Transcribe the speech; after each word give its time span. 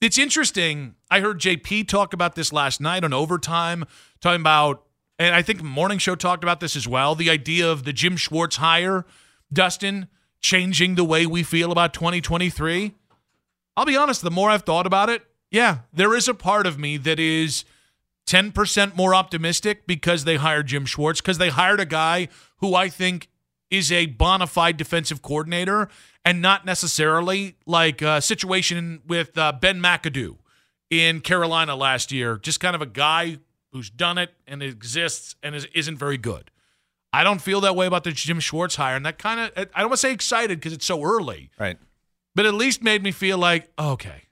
It's 0.00 0.16
interesting. 0.16 0.94
I 1.10 1.20
heard 1.20 1.40
JP 1.40 1.86
talk 1.88 2.14
about 2.14 2.34
this 2.34 2.54
last 2.54 2.80
night 2.80 3.04
on 3.04 3.12
overtime, 3.12 3.84
talking 4.20 4.40
about, 4.40 4.84
and 5.18 5.34
I 5.34 5.42
think 5.42 5.62
Morning 5.62 5.98
Show 5.98 6.14
talked 6.14 6.42
about 6.42 6.60
this 6.60 6.74
as 6.74 6.88
well 6.88 7.14
the 7.14 7.28
idea 7.28 7.70
of 7.70 7.84
the 7.84 7.92
Jim 7.92 8.16
Schwartz 8.16 8.56
hire, 8.56 9.04
Dustin, 9.52 10.08
changing 10.40 10.94
the 10.94 11.04
way 11.04 11.26
we 11.26 11.42
feel 11.42 11.70
about 11.70 11.92
2023. 11.92 12.94
I'll 13.76 13.84
be 13.84 13.96
honest, 13.96 14.22
the 14.22 14.30
more 14.30 14.48
I've 14.48 14.62
thought 14.62 14.86
about 14.86 15.10
it, 15.10 15.22
yeah, 15.50 15.80
there 15.92 16.14
is 16.14 16.28
a 16.28 16.34
part 16.34 16.66
of 16.66 16.78
me 16.78 16.96
that 16.96 17.18
is 17.18 17.66
10% 18.26 18.96
more 18.96 19.14
optimistic 19.14 19.86
because 19.86 20.24
they 20.24 20.36
hired 20.36 20.68
Jim 20.68 20.86
Schwartz, 20.86 21.20
because 21.20 21.36
they 21.36 21.50
hired 21.50 21.80
a 21.80 21.86
guy 21.86 22.28
who 22.58 22.74
I 22.74 22.88
think 22.88 23.28
is 23.70 23.92
a 23.92 24.06
bona 24.06 24.46
fide 24.46 24.76
defensive 24.76 25.22
coordinator 25.22 25.88
and 26.24 26.42
not 26.42 26.64
necessarily 26.66 27.56
like 27.66 28.02
a 28.02 28.20
situation 28.20 29.00
with 29.06 29.36
uh, 29.38 29.52
Ben 29.52 29.80
McAdoo 29.80 30.36
in 30.90 31.20
Carolina 31.20 31.76
last 31.76 32.10
year. 32.12 32.36
Just 32.36 32.60
kind 32.60 32.74
of 32.74 32.82
a 32.82 32.86
guy 32.86 33.38
who's 33.72 33.88
done 33.90 34.18
it 34.18 34.34
and 34.46 34.62
exists 34.62 35.36
and 35.42 35.54
is, 35.54 35.66
isn't 35.74 35.96
very 35.96 36.18
good. 36.18 36.50
I 37.12 37.24
don't 37.24 37.40
feel 37.40 37.60
that 37.62 37.74
way 37.76 37.86
about 37.86 38.04
the 38.04 38.12
Jim 38.12 38.38
Schwartz 38.40 38.76
hire, 38.76 38.94
and 38.96 39.04
that 39.06 39.18
kind 39.18 39.40
of 39.40 39.50
I 39.74 39.80
don't 39.80 39.88
want 39.90 39.92
to 39.92 39.96
say 39.98 40.12
excited 40.12 40.58
because 40.60 40.72
it's 40.72 40.86
so 40.86 41.02
early, 41.02 41.50
Right. 41.58 41.76
but 42.36 42.46
at 42.46 42.54
least 42.54 42.82
made 42.84 43.02
me 43.02 43.10
feel 43.10 43.36
like 43.38 43.68
okay, 43.78 44.24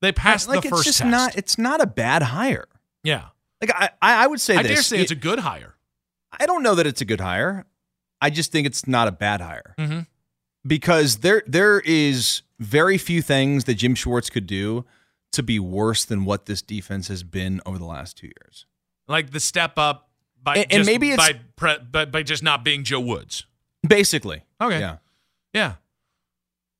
they 0.00 0.12
passed 0.12 0.48
like 0.48 0.62
the 0.62 0.68
it's 0.68 0.76
first 0.76 0.84
just 0.84 0.98
test. 1.00 1.10
not 1.10 1.36
it's 1.36 1.58
not 1.58 1.82
a 1.82 1.86
bad 1.86 2.22
hire. 2.22 2.68
yeah, 3.04 3.26
Like 3.60 3.70
I 3.74 3.90
I 4.00 4.24
I 4.24 4.26
would 4.28 4.40
say 4.40 4.56
I 4.56 4.62
this. 4.62 4.70
dare 4.72 4.82
say 4.82 4.96
It- 4.98 5.02
it's 5.02 5.10
a 5.10 5.14
good 5.14 5.40
hire. 5.40 5.74
I 6.38 6.46
don't 6.46 6.62
know 6.62 6.74
that 6.74 6.86
it's 6.86 7.02
a 7.02 7.04
good 7.04 7.20
hire. 7.20 7.66
I 8.22 8.30
just 8.30 8.52
think 8.52 8.66
it's 8.66 8.86
not 8.86 9.06
a 9.08 9.12
bad 9.12 9.40
hire. 9.42 9.74
Mhm. 9.78 10.06
Because 10.66 11.18
there 11.18 11.42
there 11.46 11.80
is 11.80 12.42
very 12.58 12.96
few 12.96 13.20
things 13.20 13.64
that 13.64 13.74
Jim 13.74 13.94
Schwartz 13.94 14.30
could 14.30 14.46
do 14.46 14.86
to 15.32 15.42
be 15.42 15.58
worse 15.58 16.04
than 16.04 16.24
what 16.24 16.46
this 16.46 16.62
defense 16.62 17.08
has 17.08 17.22
been 17.24 17.60
over 17.66 17.78
the 17.78 17.84
last 17.84 18.16
two 18.16 18.28
years. 18.28 18.64
Like 19.08 19.30
the 19.32 19.40
step 19.40 19.76
up 19.76 20.08
by 20.42 20.56
And- 20.58 20.72
and 20.72 20.86
maybe 20.86 21.10
it's- 21.10 21.32
by, 21.32 21.40
pre, 21.56 21.78
by 21.78 22.04
by 22.04 22.22
just 22.22 22.42
not 22.42 22.62
being 22.64 22.84
Joe 22.84 23.00
Woods. 23.00 23.44
Basically. 23.86 24.44
Okay. 24.60 24.78
Yeah. 24.78 24.98
Yeah. 25.52 25.74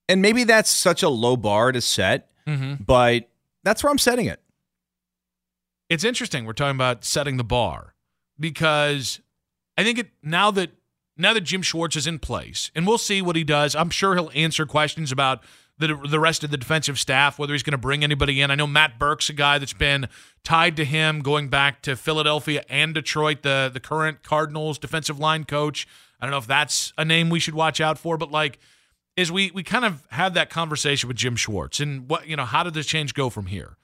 And 0.09 0.22
maybe 0.22 0.44
that's 0.44 0.70
such 0.70 1.03
a 1.03 1.09
low 1.09 1.36
bar 1.36 1.72
to 1.72 1.80
set, 1.80 2.30
Mm-hmm. 2.47 2.82
but 2.84 3.28
that's 3.64 3.82
where 3.82 3.91
I'm 3.91 3.98
setting 3.98 4.26
it. 4.26 4.41
it's 5.88 6.04
interesting 6.04 6.44
we're 6.47 6.53
talking 6.54 6.74
about 6.76 7.04
setting 7.04 7.36
the 7.36 7.44
bar 7.44 7.94
because 8.41 9.20
I 9.76 9.84
think 9.84 9.98
it 9.98 10.10
now 10.22 10.50
that 10.53 10.70
now 11.16 11.32
that 11.34 11.42
Jim 11.42 11.62
Schwartz 11.62 11.96
is 11.96 12.06
in 12.06 12.18
place 12.18 12.70
and 12.74 12.86
we'll 12.86 12.98
see 12.98 13.22
what 13.22 13.36
he 13.36 13.44
does. 13.44 13.74
I'm 13.74 13.90
sure 13.90 14.14
he'll 14.14 14.30
answer 14.34 14.66
questions 14.66 15.12
about 15.12 15.42
the 15.78 15.94
the 16.08 16.20
rest 16.20 16.44
of 16.44 16.50
the 16.50 16.56
defensive 16.56 16.98
staff, 16.98 17.38
whether 17.38 17.52
he's 17.52 17.62
going 17.62 17.72
to 17.72 17.78
bring 17.78 18.04
anybody 18.04 18.40
in. 18.40 18.50
I 18.50 18.54
know 18.54 18.66
Matt 18.66 18.98
Burke's 18.98 19.28
a 19.28 19.32
guy 19.32 19.58
that's 19.58 19.72
been 19.72 20.08
tied 20.44 20.76
to 20.76 20.84
him 20.84 21.20
going 21.20 21.48
back 21.48 21.82
to 21.82 21.96
Philadelphia 21.96 22.64
and 22.68 22.94
Detroit, 22.94 23.42
the 23.42 23.70
the 23.72 23.80
current 23.80 24.22
Cardinals 24.22 24.78
defensive 24.78 25.18
line 25.18 25.44
coach. 25.44 25.86
I 26.20 26.26
don't 26.26 26.30
know 26.30 26.38
if 26.38 26.46
that's 26.46 26.92
a 26.96 27.04
name 27.04 27.30
we 27.30 27.40
should 27.40 27.54
watch 27.54 27.80
out 27.80 27.98
for, 27.98 28.16
but 28.16 28.30
like 28.30 28.58
is 29.16 29.30
we 29.30 29.50
we 29.52 29.62
kind 29.62 29.84
of 29.84 30.06
had 30.10 30.34
that 30.34 30.50
conversation 30.50 31.08
with 31.08 31.16
Jim 31.16 31.36
Schwartz 31.36 31.80
and 31.80 32.08
what 32.08 32.26
you 32.26 32.36
know 32.36 32.44
how 32.44 32.62
did 32.62 32.74
this 32.74 32.86
change 32.86 33.14
go 33.14 33.28
from 33.28 33.46
here? 33.46 33.76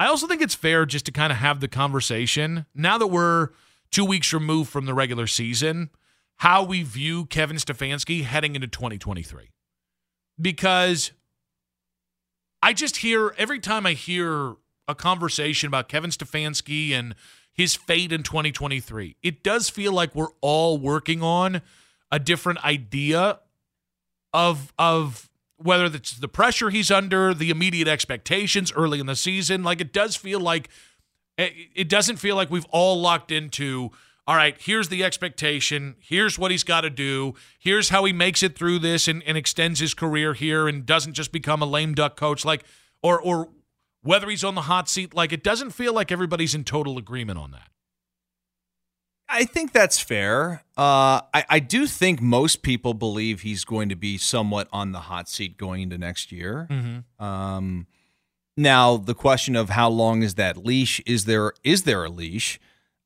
I 0.00 0.06
also 0.06 0.26
think 0.26 0.42
it's 0.42 0.54
fair 0.54 0.86
just 0.86 1.06
to 1.06 1.12
kind 1.12 1.32
of 1.32 1.38
have 1.38 1.60
the 1.60 1.68
conversation 1.68 2.66
now 2.74 2.98
that 2.98 3.08
we're 3.08 3.50
two 3.90 4.04
weeks 4.04 4.32
removed 4.32 4.70
from 4.70 4.86
the 4.86 4.94
regular 4.94 5.26
season, 5.26 5.90
how 6.42 6.60
we 6.64 6.82
view 6.82 7.24
Kevin 7.26 7.56
Stefanski 7.56 8.24
heading 8.24 8.56
into 8.56 8.66
2023. 8.66 9.50
Because 10.40 11.12
I 12.60 12.72
just 12.72 12.96
hear 12.96 13.32
every 13.38 13.60
time 13.60 13.86
I 13.86 13.92
hear 13.92 14.56
a 14.88 14.94
conversation 14.96 15.68
about 15.68 15.88
Kevin 15.88 16.10
Stefanski 16.10 16.90
and 16.90 17.14
his 17.52 17.76
fate 17.76 18.10
in 18.10 18.24
2023, 18.24 19.14
it 19.22 19.44
does 19.44 19.70
feel 19.70 19.92
like 19.92 20.16
we're 20.16 20.32
all 20.40 20.78
working 20.78 21.22
on 21.22 21.62
a 22.10 22.18
different 22.18 22.64
idea 22.64 23.38
of 24.32 24.72
of 24.76 25.30
whether 25.58 25.84
it's 25.84 26.18
the 26.18 26.26
pressure 26.26 26.70
he's 26.70 26.90
under, 26.90 27.32
the 27.32 27.50
immediate 27.50 27.86
expectations 27.86 28.72
early 28.74 28.98
in 28.98 29.06
the 29.06 29.14
season. 29.14 29.62
Like 29.62 29.80
it 29.80 29.92
does 29.92 30.16
feel 30.16 30.40
like 30.40 30.70
it 31.38 31.52
it 31.76 31.88
doesn't 31.88 32.16
feel 32.16 32.34
like 32.34 32.50
we've 32.50 32.66
all 32.70 33.00
locked 33.00 33.30
into. 33.30 33.92
All 34.26 34.36
right, 34.36 34.56
here's 34.58 34.88
the 34.88 35.02
expectation. 35.02 35.96
Here's 35.98 36.38
what 36.38 36.52
he's 36.52 36.62
got 36.62 36.82
to 36.82 36.90
do. 36.90 37.34
Here's 37.58 37.88
how 37.88 38.04
he 38.04 38.12
makes 38.12 38.42
it 38.42 38.56
through 38.56 38.78
this 38.78 39.08
and, 39.08 39.22
and 39.24 39.36
extends 39.36 39.80
his 39.80 39.94
career 39.94 40.32
here 40.34 40.68
and 40.68 40.86
doesn't 40.86 41.14
just 41.14 41.32
become 41.32 41.60
a 41.60 41.66
lame 41.66 41.94
duck 41.94 42.16
coach. 42.16 42.44
Like, 42.44 42.64
or 43.02 43.20
or 43.20 43.48
whether 44.02 44.28
he's 44.28 44.44
on 44.44 44.54
the 44.54 44.62
hot 44.62 44.88
seat. 44.88 45.14
Like, 45.14 45.32
it 45.32 45.42
doesn't 45.42 45.70
feel 45.70 45.92
like 45.92 46.12
everybody's 46.12 46.54
in 46.54 46.64
total 46.64 46.98
agreement 46.98 47.38
on 47.38 47.50
that. 47.52 47.68
I 49.28 49.44
think 49.44 49.72
that's 49.72 49.98
fair. 49.98 50.62
Uh, 50.76 51.22
I, 51.32 51.44
I 51.48 51.58
do 51.58 51.86
think 51.86 52.20
most 52.20 52.62
people 52.62 52.92
believe 52.92 53.40
he's 53.40 53.64
going 53.64 53.88
to 53.88 53.96
be 53.96 54.18
somewhat 54.18 54.68
on 54.72 54.92
the 54.92 55.00
hot 55.00 55.28
seat 55.28 55.56
going 55.56 55.82
into 55.82 55.96
next 55.96 56.30
year. 56.30 56.66
Mm-hmm. 56.70 57.24
Um, 57.24 57.86
now 58.56 58.98
the 58.98 59.14
question 59.14 59.56
of 59.56 59.70
how 59.70 59.88
long 59.88 60.22
is 60.22 60.34
that 60.34 60.58
leash? 60.58 61.00
Is 61.06 61.24
there 61.24 61.54
is 61.64 61.84
there 61.84 62.04
a 62.04 62.10
leash? 62.10 62.60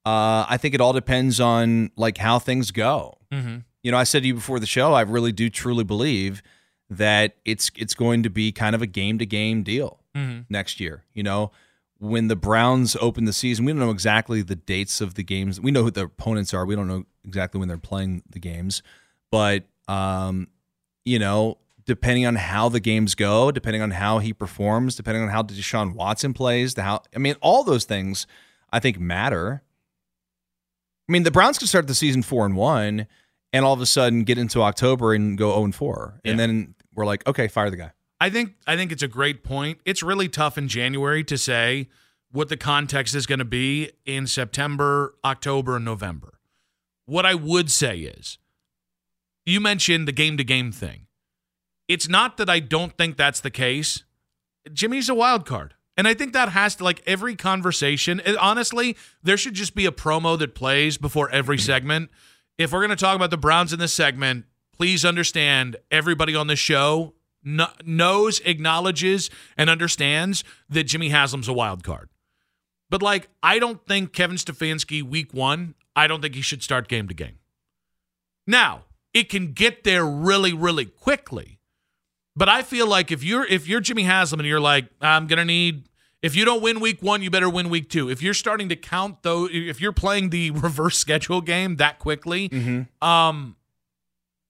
Uh, 0.06 0.46
I 0.48 0.56
think 0.56 0.74
it 0.74 0.80
all 0.80 0.92
depends 0.92 1.40
on 1.40 1.90
like 1.96 2.16
how 2.18 2.38
things 2.38 2.70
go. 2.70 3.18
Mm-hmm. 3.32 3.58
You 3.82 3.90
know, 3.90 3.98
I 3.98 4.04
said 4.04 4.22
to 4.22 4.28
you 4.28 4.34
before 4.34 4.60
the 4.60 4.66
show, 4.66 4.94
I 4.94 5.00
really 5.02 5.32
do 5.32 5.50
truly 5.50 5.82
believe 5.84 6.42
that 6.88 7.36
it's 7.44 7.72
it's 7.76 7.94
going 7.94 8.22
to 8.22 8.30
be 8.30 8.52
kind 8.52 8.76
of 8.76 8.82
a 8.82 8.86
game 8.86 9.18
to 9.18 9.26
game 9.26 9.62
deal 9.64 10.00
Mm-hmm. 10.14 10.42
next 10.48 10.80
year. 10.80 11.04
You 11.12 11.22
know, 11.24 11.50
when 11.98 12.28
the 12.28 12.36
Browns 12.36 12.96
open 13.02 13.26
the 13.26 13.34
season, 13.34 13.66
we 13.66 13.72
don't 13.72 13.80
know 13.80 13.90
exactly 13.90 14.40
the 14.40 14.56
dates 14.56 15.02
of 15.02 15.12
the 15.14 15.22
games. 15.22 15.60
We 15.60 15.70
know 15.70 15.82
who 15.82 15.90
the 15.90 16.04
opponents 16.04 16.54
are. 16.54 16.64
We 16.64 16.74
don't 16.74 16.88
know 16.88 17.04
exactly 17.24 17.58
when 17.58 17.68
they're 17.68 17.76
playing 17.76 18.22
the 18.30 18.38
games, 18.38 18.82
but 19.30 19.64
um, 19.88 20.48
you 21.04 21.18
know, 21.18 21.58
depending 21.84 22.24
on 22.26 22.36
how 22.36 22.68
the 22.70 22.80
games 22.80 23.14
go, 23.14 23.50
depending 23.50 23.82
on 23.82 23.90
how 23.90 24.20
he 24.20 24.32
performs, 24.32 24.94
depending 24.96 25.22
on 25.22 25.28
how 25.28 25.42
Deshaun 25.42 25.94
Watson 25.94 26.32
plays, 26.32 26.74
the 26.74 26.82
how 26.82 27.02
I 27.14 27.18
mean, 27.18 27.34
all 27.40 27.62
those 27.64 27.84
things 27.84 28.26
I 28.72 28.78
think 28.80 28.98
matter. 28.98 29.62
I 31.08 31.12
mean, 31.12 31.22
the 31.22 31.30
Browns 31.30 31.58
could 31.58 31.68
start 31.68 31.86
the 31.86 31.94
season 31.94 32.22
four 32.22 32.44
and 32.46 32.56
one, 32.56 33.06
and 33.52 33.64
all 33.64 33.72
of 33.72 33.80
a 33.80 33.86
sudden 33.86 34.24
get 34.24 34.38
into 34.38 34.62
October 34.62 35.14
and 35.14 35.38
go 35.38 35.50
zero 35.52 35.64
and 35.64 35.74
four, 35.74 36.20
and 36.24 36.38
Yeah. 36.38 36.46
then 36.46 36.74
we're 36.94 37.06
like, 37.06 37.26
okay, 37.26 37.48
fire 37.48 37.70
the 37.70 37.76
guy. 37.76 37.92
I 38.20 38.30
think 38.30 38.54
I 38.66 38.76
think 38.76 38.92
it's 38.92 39.02
a 39.02 39.08
great 39.08 39.44
point. 39.44 39.78
It's 39.84 40.02
really 40.02 40.28
tough 40.28 40.56
in 40.58 40.68
January 40.68 41.22
to 41.24 41.36
say 41.38 41.88
what 42.32 42.48
the 42.48 42.56
context 42.56 43.14
is 43.14 43.26
going 43.26 43.38
to 43.38 43.44
be 43.44 43.90
in 44.04 44.26
September, 44.26 45.14
October, 45.24 45.76
and 45.76 45.84
November. 45.84 46.40
What 47.04 47.24
I 47.24 47.34
would 47.34 47.70
say 47.70 47.98
is 48.00 48.38
you 49.44 49.60
mentioned 49.60 50.08
the 50.08 50.12
game 50.12 50.36
to 50.38 50.44
game 50.44 50.72
thing. 50.72 51.06
It's 51.88 52.08
not 52.08 52.36
that 52.38 52.50
I 52.50 52.58
don't 52.58 52.96
think 52.98 53.16
that's 53.16 53.38
the 53.40 53.50
case. 53.50 54.02
Jimmy's 54.72 55.08
a 55.08 55.14
wild 55.14 55.46
card. 55.46 55.74
And 55.96 56.06
I 56.06 56.14
think 56.14 56.32
that 56.34 56.50
has 56.50 56.74
to 56.76 56.84
like 56.84 57.02
every 57.06 57.36
conversation. 57.36 58.20
and 58.20 58.36
honestly, 58.36 58.96
there 59.22 59.36
should 59.36 59.54
just 59.54 59.74
be 59.74 59.86
a 59.86 59.92
promo 59.92 60.38
that 60.38 60.54
plays 60.54 60.98
before 60.98 61.30
every 61.30 61.58
segment. 61.70 62.10
If 62.58 62.72
we're 62.72 62.80
going 62.80 62.90
to 62.90 62.96
talk 62.96 63.16
about 63.16 63.30
the 63.30 63.36
Browns 63.36 63.72
in 63.72 63.78
this 63.78 63.92
segment, 63.92 64.44
please 64.72 65.04
understand 65.04 65.76
everybody 65.90 66.34
on 66.34 66.46
the 66.46 66.56
show 66.56 67.14
kn- 67.44 67.68
knows, 67.84 68.40
acknowledges, 68.40 69.30
and 69.56 69.70
understands 69.70 70.44
that 70.68 70.84
Jimmy 70.84 71.08
Haslam's 71.08 71.48
a 71.48 71.52
wild 71.52 71.82
card. 71.82 72.10
But 72.90 73.02
like, 73.02 73.28
I 73.42 73.58
don't 73.58 73.84
think 73.86 74.12
Kevin 74.12 74.36
Stefanski 74.36 75.02
week 75.02 75.32
one. 75.32 75.74
I 75.94 76.06
don't 76.06 76.20
think 76.20 76.34
he 76.34 76.42
should 76.42 76.62
start 76.62 76.88
game 76.88 77.08
to 77.08 77.14
game. 77.14 77.38
Now 78.46 78.84
it 79.12 79.28
can 79.28 79.52
get 79.52 79.84
there 79.84 80.04
really, 80.04 80.52
really 80.52 80.84
quickly. 80.84 81.55
But 82.36 82.48
I 82.48 82.62
feel 82.62 82.86
like 82.86 83.10
if 83.10 83.24
you're 83.24 83.46
if 83.46 83.66
you're 83.66 83.80
Jimmy 83.80 84.02
Haslam 84.02 84.40
and 84.40 84.46
you're 84.48 84.60
like, 84.60 84.86
I'm 85.00 85.26
gonna 85.26 85.44
need 85.44 85.88
if 86.22 86.34
you 86.34 86.44
don't 86.44 86.62
win 86.62 86.80
week 86.80 87.02
one, 87.02 87.22
you 87.22 87.30
better 87.30 87.48
win 87.48 87.68
week 87.70 87.88
two. 87.88 88.10
If 88.10 88.22
you're 88.22 88.34
starting 88.34 88.68
to 88.70 88.76
count 88.76 89.22
though, 89.22 89.48
if 89.50 89.80
you're 89.80 89.92
playing 89.92 90.30
the 90.30 90.50
reverse 90.66 90.98
schedule 90.98 91.40
game 91.40 91.76
that 91.76 91.98
quickly, 91.98 92.50
um, 93.00 93.56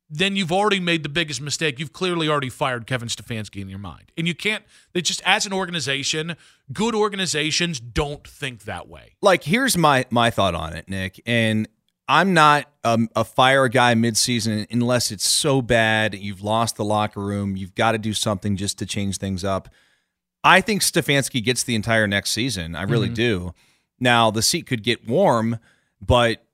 then 0.08 0.36
you've 0.36 0.52
already 0.52 0.78
made 0.78 1.02
the 1.02 1.08
biggest 1.08 1.40
mistake. 1.40 1.78
You've 1.80 1.92
clearly 1.92 2.28
already 2.28 2.48
fired 2.48 2.86
Kevin 2.86 3.08
Stefanski 3.08 3.60
in 3.60 3.68
your 3.68 3.80
mind. 3.80 4.12
And 4.16 4.28
you 4.28 4.34
can't, 4.36 4.64
they 4.92 5.00
just, 5.00 5.20
as 5.26 5.46
an 5.46 5.52
organization, 5.52 6.36
good 6.72 6.94
organizations 6.94 7.80
don't 7.80 8.26
think 8.26 8.62
that 8.64 8.88
way. 8.88 9.16
like 9.20 9.42
here's 9.42 9.76
my 9.76 10.06
my 10.10 10.30
thought 10.30 10.54
on 10.54 10.72
it, 10.74 10.88
Nick, 10.88 11.20
and 11.26 11.68
I'm 12.08 12.34
not 12.34 12.66
um, 12.84 13.08
a 13.16 13.24
fire 13.24 13.66
guy 13.68 13.94
midseason 13.94 14.66
unless 14.70 15.10
it's 15.10 15.28
so 15.28 15.60
bad 15.60 16.14
you've 16.14 16.42
lost 16.42 16.76
the 16.76 16.84
locker 16.84 17.20
room, 17.20 17.56
you've 17.56 17.74
got 17.74 17.92
to 17.92 17.98
do 17.98 18.12
something 18.12 18.56
just 18.56 18.78
to 18.78 18.86
change 18.86 19.18
things 19.18 19.44
up. 19.44 19.68
I 20.44 20.60
think 20.60 20.82
Stefanski 20.82 21.42
gets 21.42 21.64
the 21.64 21.74
entire 21.74 22.06
next 22.06 22.30
season. 22.30 22.76
I 22.76 22.82
really 22.82 23.08
do. 23.08 23.52
Now 23.98 24.30
the 24.30 24.42
seat 24.42 24.66
could 24.66 24.84
get 24.84 25.08
warm, 25.08 25.58
but 26.00 26.44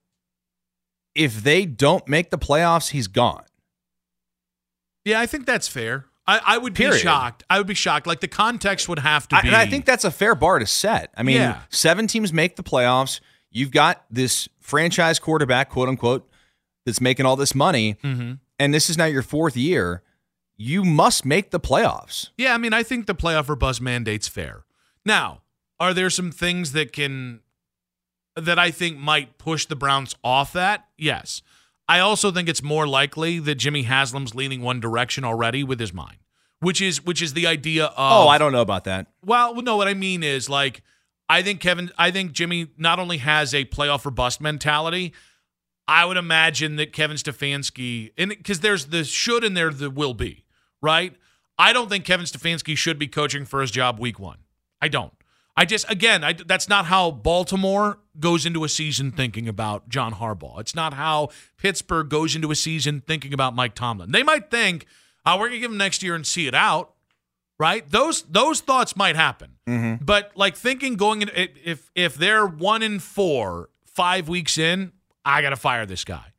if 1.14 1.42
they 1.42 1.66
don't 1.66 2.08
make 2.08 2.30
the 2.30 2.38
playoffs, 2.38 2.90
he's 2.92 3.06
gone. 3.06 3.44
Yeah, 5.04 5.20
I 5.20 5.26
think 5.26 5.44
that's 5.44 5.68
fair. 5.68 6.06
I, 6.26 6.40
I 6.44 6.58
would 6.58 6.72
be 6.74 6.90
shocked. 6.92 7.42
I 7.50 7.58
would 7.58 7.66
be 7.66 7.74
shocked. 7.74 8.06
Like 8.06 8.20
the 8.20 8.28
context 8.28 8.88
would 8.88 9.00
have 9.00 9.26
to 9.28 9.36
I, 9.36 9.42
be. 9.42 9.48
and 9.48 9.56
I 9.56 9.66
think 9.66 9.84
that's 9.84 10.04
a 10.04 10.10
fair 10.10 10.34
bar 10.34 10.60
to 10.60 10.66
set. 10.66 11.10
I 11.16 11.22
mean, 11.24 11.36
Yeah. 11.36 11.62
seven 11.68 12.06
teams 12.06 12.32
make 12.32 12.56
the 12.56 12.62
playoffs. 12.62 13.20
You've 13.52 13.70
got 13.70 14.04
this 14.10 14.48
franchise 14.60 15.18
quarterback, 15.18 15.68
quote 15.70 15.88
unquote, 15.88 16.28
that's 16.86 17.00
making 17.00 17.26
all 17.26 17.36
this 17.36 17.54
money, 17.54 17.94
Mhm. 18.02 18.40
and 18.58 18.74
this 18.74 18.90
is 18.90 18.96
now 18.98 19.04
your 19.04 19.22
fourth 19.22 19.56
year. 19.56 20.02
You 20.56 20.84
must 20.84 21.24
make 21.24 21.50
the 21.50 21.60
playoffs. 21.60 22.30
Yeah, 22.36 22.54
I 22.54 22.58
mean, 22.58 22.72
I 22.72 22.82
think 22.82 23.06
the 23.06 23.14
playoff 23.14 23.48
or 23.48 23.56
buzz 23.56 23.80
mandate's 23.80 24.28
fair. 24.28 24.64
Now, 25.04 25.42
are 25.80 25.92
there 25.94 26.10
some 26.10 26.30
things 26.32 26.72
that 26.72 26.92
can 26.92 27.40
that 28.36 28.58
I 28.58 28.70
think 28.70 28.96
might 28.98 29.36
push 29.38 29.66
the 29.66 29.76
Browns 29.76 30.14
off 30.24 30.52
that? 30.54 30.88
Yes. 30.96 31.42
I 31.88 31.98
also 31.98 32.30
think 32.30 32.48
it's 32.48 32.62
more 32.62 32.86
likely 32.86 33.38
that 33.40 33.56
Jimmy 33.56 33.82
Haslam's 33.82 34.34
leaning 34.34 34.62
one 34.62 34.80
direction 34.80 35.24
already 35.24 35.62
with 35.62 35.78
his 35.80 35.92
mind, 35.92 36.18
which 36.60 36.80
is 36.80 37.02
which 37.04 37.20
is 37.20 37.34
the 37.34 37.46
idea 37.46 37.86
of 37.86 37.92
Oh, 37.96 38.28
I 38.28 38.38
don't 38.38 38.52
know 38.52 38.62
about 38.62 38.84
that. 38.84 39.08
well, 39.24 39.54
no, 39.60 39.76
what 39.76 39.88
I 39.88 39.94
mean 39.94 40.22
is 40.22 40.48
like 40.48 40.82
I 41.28 41.42
think 41.42 41.60
Kevin 41.60 41.90
I 41.96 42.10
think 42.10 42.32
Jimmy 42.32 42.68
not 42.76 42.98
only 42.98 43.18
has 43.18 43.54
a 43.54 43.64
playoff 43.64 44.04
or 44.04 44.10
bust 44.10 44.40
mentality, 44.40 45.12
I 45.88 46.04
would 46.04 46.16
imagine 46.16 46.76
that 46.76 46.92
Kevin 46.92 47.16
Stefanski 47.16 48.12
and 48.18 48.30
because 48.30 48.60
there's 48.60 48.86
the 48.86 49.04
should 49.04 49.44
and 49.44 49.56
there 49.56 49.70
the 49.70 49.90
will 49.90 50.14
be, 50.14 50.44
right? 50.80 51.14
I 51.58 51.72
don't 51.72 51.88
think 51.88 52.04
Kevin 52.04 52.26
Stefanski 52.26 52.76
should 52.76 52.98
be 52.98 53.06
coaching 53.06 53.44
for 53.44 53.60
his 53.60 53.70
job 53.70 53.98
week 53.98 54.18
one. 54.18 54.38
I 54.80 54.88
don't. 54.88 55.12
I 55.56 55.64
just 55.64 55.90
again, 55.90 56.24
I, 56.24 56.32
that's 56.32 56.68
not 56.68 56.86
how 56.86 57.10
Baltimore 57.10 57.98
goes 58.18 58.46
into 58.46 58.64
a 58.64 58.68
season 58.68 59.12
thinking 59.12 59.48
about 59.48 59.88
John 59.88 60.14
Harbaugh. 60.14 60.60
It's 60.60 60.74
not 60.74 60.94
how 60.94 61.28
Pittsburgh 61.58 62.08
goes 62.08 62.34
into 62.34 62.50
a 62.50 62.56
season 62.56 63.02
thinking 63.06 63.34
about 63.34 63.54
Mike 63.54 63.74
Tomlin. 63.74 64.12
They 64.12 64.22
might 64.22 64.50
think, 64.50 64.86
"Oh, 65.26 65.38
we're 65.38 65.48
gonna 65.48 65.60
give 65.60 65.70
him 65.70 65.78
next 65.78 66.02
year 66.02 66.14
and 66.14 66.26
see 66.26 66.46
it 66.46 66.54
out." 66.54 66.94
Right? 67.58 67.88
Those 67.90 68.22
those 68.22 68.60
thoughts 68.60 68.96
might 68.96 69.16
happen, 69.16 69.56
but 70.02 70.32
like 70.34 70.56
thinking 70.56 70.96
going 70.96 71.22
in 71.22 71.30
if 71.64 71.90
if 71.94 72.14
they're 72.14 72.46
one 72.46 72.82
in 72.82 72.98
four 72.98 73.68
five 73.86 74.28
weeks 74.28 74.58
in, 74.58 74.92
I 75.24 75.42
got 75.42 75.50
to 75.50 75.56
fire 75.56 75.86
this 75.86 76.04
guy. 76.04 76.32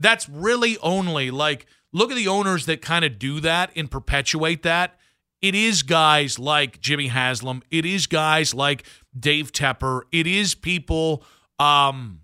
That's 0.00 0.28
really 0.28 0.78
only 0.78 1.30
like 1.30 1.66
look 1.92 2.10
at 2.10 2.16
the 2.16 2.28
owners 2.28 2.66
that 2.66 2.82
kind 2.82 3.04
of 3.04 3.18
do 3.18 3.40
that 3.40 3.70
and 3.76 3.90
perpetuate 3.90 4.62
that. 4.62 4.98
It 5.40 5.54
is 5.54 5.82
guys 5.82 6.38
like 6.38 6.80
Jimmy 6.80 7.06
Haslam. 7.08 7.62
It 7.70 7.86
is 7.86 8.06
guys 8.06 8.54
like 8.54 8.84
Dave 9.18 9.52
Tepper. 9.52 10.02
It 10.10 10.26
is 10.26 10.54
people. 10.54 11.22
Um, 11.60 12.20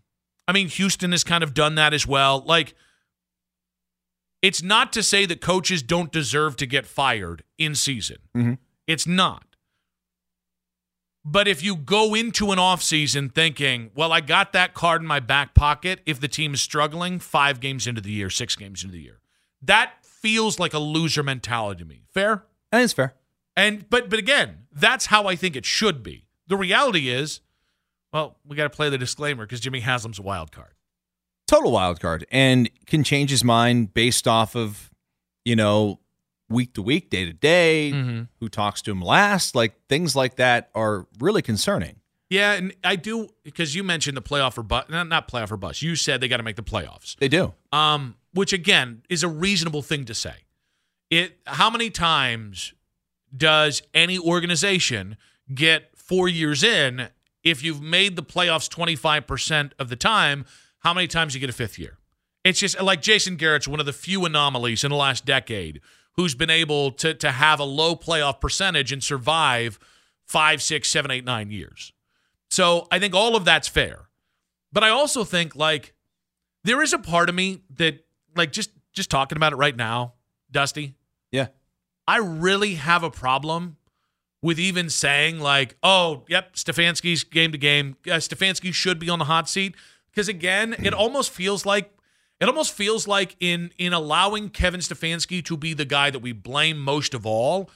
I 0.49 0.53
mean, 0.53 0.69
Houston 0.69 1.13
has 1.13 1.23
kind 1.25 1.45
of 1.45 1.55
done 1.55 1.77
that 1.77 1.95
as 1.95 2.07
well. 2.07 2.43
Like 2.45 2.75
it's 4.45 4.63
not 4.63 4.93
to 4.93 5.03
say 5.03 5.25
that 5.27 5.41
coaches 5.41 5.83
don't 5.83 6.13
deserve 6.13 6.57
to 6.57 6.67
get 6.67 6.85
fired 6.87 7.43
in 7.57 7.75
season. 7.75 8.19
Mhm. 8.37 8.59
It's 8.87 9.07
not. 9.07 9.57
But 11.25 11.49
if 11.49 11.63
you 11.63 11.75
go 11.77 12.15
into 12.15 12.53
an 12.53 12.59
offseason 12.59 13.35
thinking, 13.35 13.91
well, 13.95 14.13
I 14.13 14.21
got 14.21 14.53
that 14.53 14.75
card 14.75 15.01
in 15.01 15.07
my 15.09 15.21
back 15.21 15.55
pocket 15.55 16.03
if 16.05 16.21
the 16.21 16.29
team 16.29 16.53
is 16.53 16.61
struggling 16.61 17.19
five 17.19 17.61
games 17.61 17.87
into 17.87 18.03
the 18.03 18.11
year, 18.11 18.29
six 18.29 18.55
games 18.55 18.85
into 18.85 18.93
the 18.93 19.01
year, 19.03 19.21
that 19.63 20.05
feels 20.05 20.59
like 20.59 20.75
a 20.75 20.79
loser 20.79 21.23
mentality 21.23 21.79
to 21.79 21.85
me. 21.87 22.03
Fair? 22.13 22.45
I 22.71 22.77
think 22.77 22.85
it's 22.85 22.93
fair. 22.93 23.15
And 23.57 23.89
but 23.89 24.11
but 24.11 24.19
again, 24.19 24.67
that's 24.71 25.07
how 25.07 25.27
I 25.27 25.37
think 25.37 25.57
it 25.57 25.65
should 25.65 26.03
be. 26.03 26.27
The 26.49 26.57
reality 26.57 27.09
is, 27.09 27.41
well, 28.13 28.37
we 28.45 28.57
got 28.57 28.65
to 28.65 28.77
play 28.77 28.91
the 28.91 28.99
disclaimer 28.99 29.47
because 29.47 29.61
Jimmy 29.61 29.81
Haslam's 29.81 30.19
a 30.19 30.23
wild 30.23 30.53
card. 30.53 30.75
Total 31.47 31.71
wild 31.71 32.01
card 32.01 32.27
and 32.31 32.71
can 32.87 33.05
change 33.05 33.31
his 33.31 33.45
mind 33.45 33.93
based 33.95 34.27
off 34.27 34.57
of, 34.57 34.91
you 35.45 35.55
know, 35.55 36.01
week 36.49 36.75
to 36.75 36.83
week, 36.83 37.11
day 37.11 37.25
to 37.27 37.33
day, 37.33 37.91
Mhm. 37.95 38.29
who 38.41 38.49
talks 38.49 38.81
to 38.83 38.91
him 38.91 39.01
last. 39.03 39.55
Like 39.55 39.75
things 39.89 40.17
like 40.17 40.37
that 40.37 40.71
are 40.75 41.07
really 41.19 41.43
concerning. 41.43 42.01
Yeah, 42.31 42.53
and 42.55 42.75
I 42.83 42.97
do 42.97 43.29
because 43.45 43.75
you 43.75 43.85
mentioned 43.85 44.17
the 44.17 44.23
playoff 44.23 44.57
or 44.57 44.63
bust, 44.63 44.89
not, 44.89 45.07
not 45.09 45.29
playoff 45.29 45.51
or 45.51 45.57
bus 45.59 45.83
You 45.83 45.95
said 45.97 46.21
they 46.21 46.29
got 46.29 46.39
to 46.39 46.43
make 46.43 46.57
the 46.57 46.63
playoffs, 46.63 47.17
They 47.17 47.29
do. 47.29 47.55
um, 47.73 48.17
which 48.33 48.53
again 48.53 49.03
is 49.11 49.23
a 49.23 49.29
reasonable 49.29 49.83
thing 49.83 50.05
to 50.07 50.15
say. 50.15 50.35
It 51.11 51.39
how 51.47 51.69
many 51.71 51.91
times 51.91 52.73
does 53.37 53.83
any 53.93 54.19
organization 54.19 55.17
get 55.55 55.91
four 55.97 56.29
years 56.29 56.63
in 56.63 57.09
if 57.43 57.63
you've 57.63 57.83
made 57.83 58.17
the 58.17 58.23
playoffs 58.23 58.69
twenty 58.71 58.97
five 58.97 59.27
percent 59.27 59.75
of 59.79 59.89
the 59.91 59.97
time? 59.97 60.47
How 60.85 60.93
many 60.93 61.09
times 61.09 61.35
you 61.35 61.41
get 61.41 61.49
a 61.51 61.55
fifth 61.55 61.79
year? 61.79 61.99
It's 62.45 62.61
just 62.61 62.81
like 62.81 63.01
Jason 63.01 63.37
Garrett's 63.37 63.67
one 63.67 63.81
of 63.81 63.87
the 63.87 63.93
few 63.93 64.27
anomalies 64.27 64.85
in 64.85 64.91
the 64.91 64.97
last 64.97 65.25
decade 65.25 65.81
who's 66.17 66.35
been 66.35 66.51
able 66.51 66.93
to 66.93 67.15
to 67.15 67.33
have 67.33 67.59
a 67.59 67.65
low 67.65 67.97
playoff 67.97 68.41
percentage 68.41 68.93
and 68.93 69.03
survive 69.03 69.79
five, 70.27 70.63
six, 70.63 70.91
seven, 70.91 71.11
eight, 71.11 71.25
nine 71.25 71.51
years. 71.51 71.93
So 72.51 72.87
I 72.91 72.99
think 72.99 73.15
all 73.15 73.35
of 73.35 73.47
that's 73.47 73.67
fair. 73.67 74.09
But 74.73 74.85
I 74.85 74.91
also 74.91 75.25
think 75.25 75.57
like 75.57 75.95
there 76.65 76.83
is 76.83 76.93
a 76.93 76.99
part 76.99 77.31
of 77.31 77.35
me 77.35 77.63
that 77.77 78.05
like 78.37 78.53
just 78.53 78.71
just 78.93 79.11
talking 79.11 79.37
about 79.37 79.55
it 79.55 79.57
right 79.57 79.75
now, 79.75 80.15
Dusty, 80.51 80.95
Yeah. 81.33 81.49
I 82.07 82.19
really 82.19 82.75
have 82.75 83.03
a 83.03 83.11
problem 83.11 83.79
with 84.43 84.61
even 84.61 84.91
saying 84.91 85.41
like, 85.41 85.79
"Oh, 85.83 86.27
yep, 86.29 86.55
Stefanski's 86.55 87.25
game 87.25 87.53
to 87.53 87.59
game. 87.59 87.97
Uh, 88.07 88.17
Stefanski 88.17 88.75
should 88.75 88.99
be 88.99 89.09
on 89.09 89.19
the 89.19 89.25
hot 89.25 89.49
seat." 89.49 89.75
Because 90.15 90.29
again, 90.29 90.77
it 90.83 90.95
almost 90.95 91.31
feels 91.31 91.67
like 91.67 91.91
it 92.41 92.49
almost 92.49 92.73
feels 92.73 93.09
like 93.09 93.37
in 93.41 93.73
in 93.79 93.93
allowing 93.93 94.51
Kevin 94.51 94.81
Stefanski 94.81 95.45
to 95.45 95.57
be 95.57 95.75
the 95.75 95.85
guy 95.85 96.11
that 96.11 96.21
we 96.21 96.33
blame 96.33 96.79
most 96.79 97.15
of 97.15 97.27
all, 97.27 97.71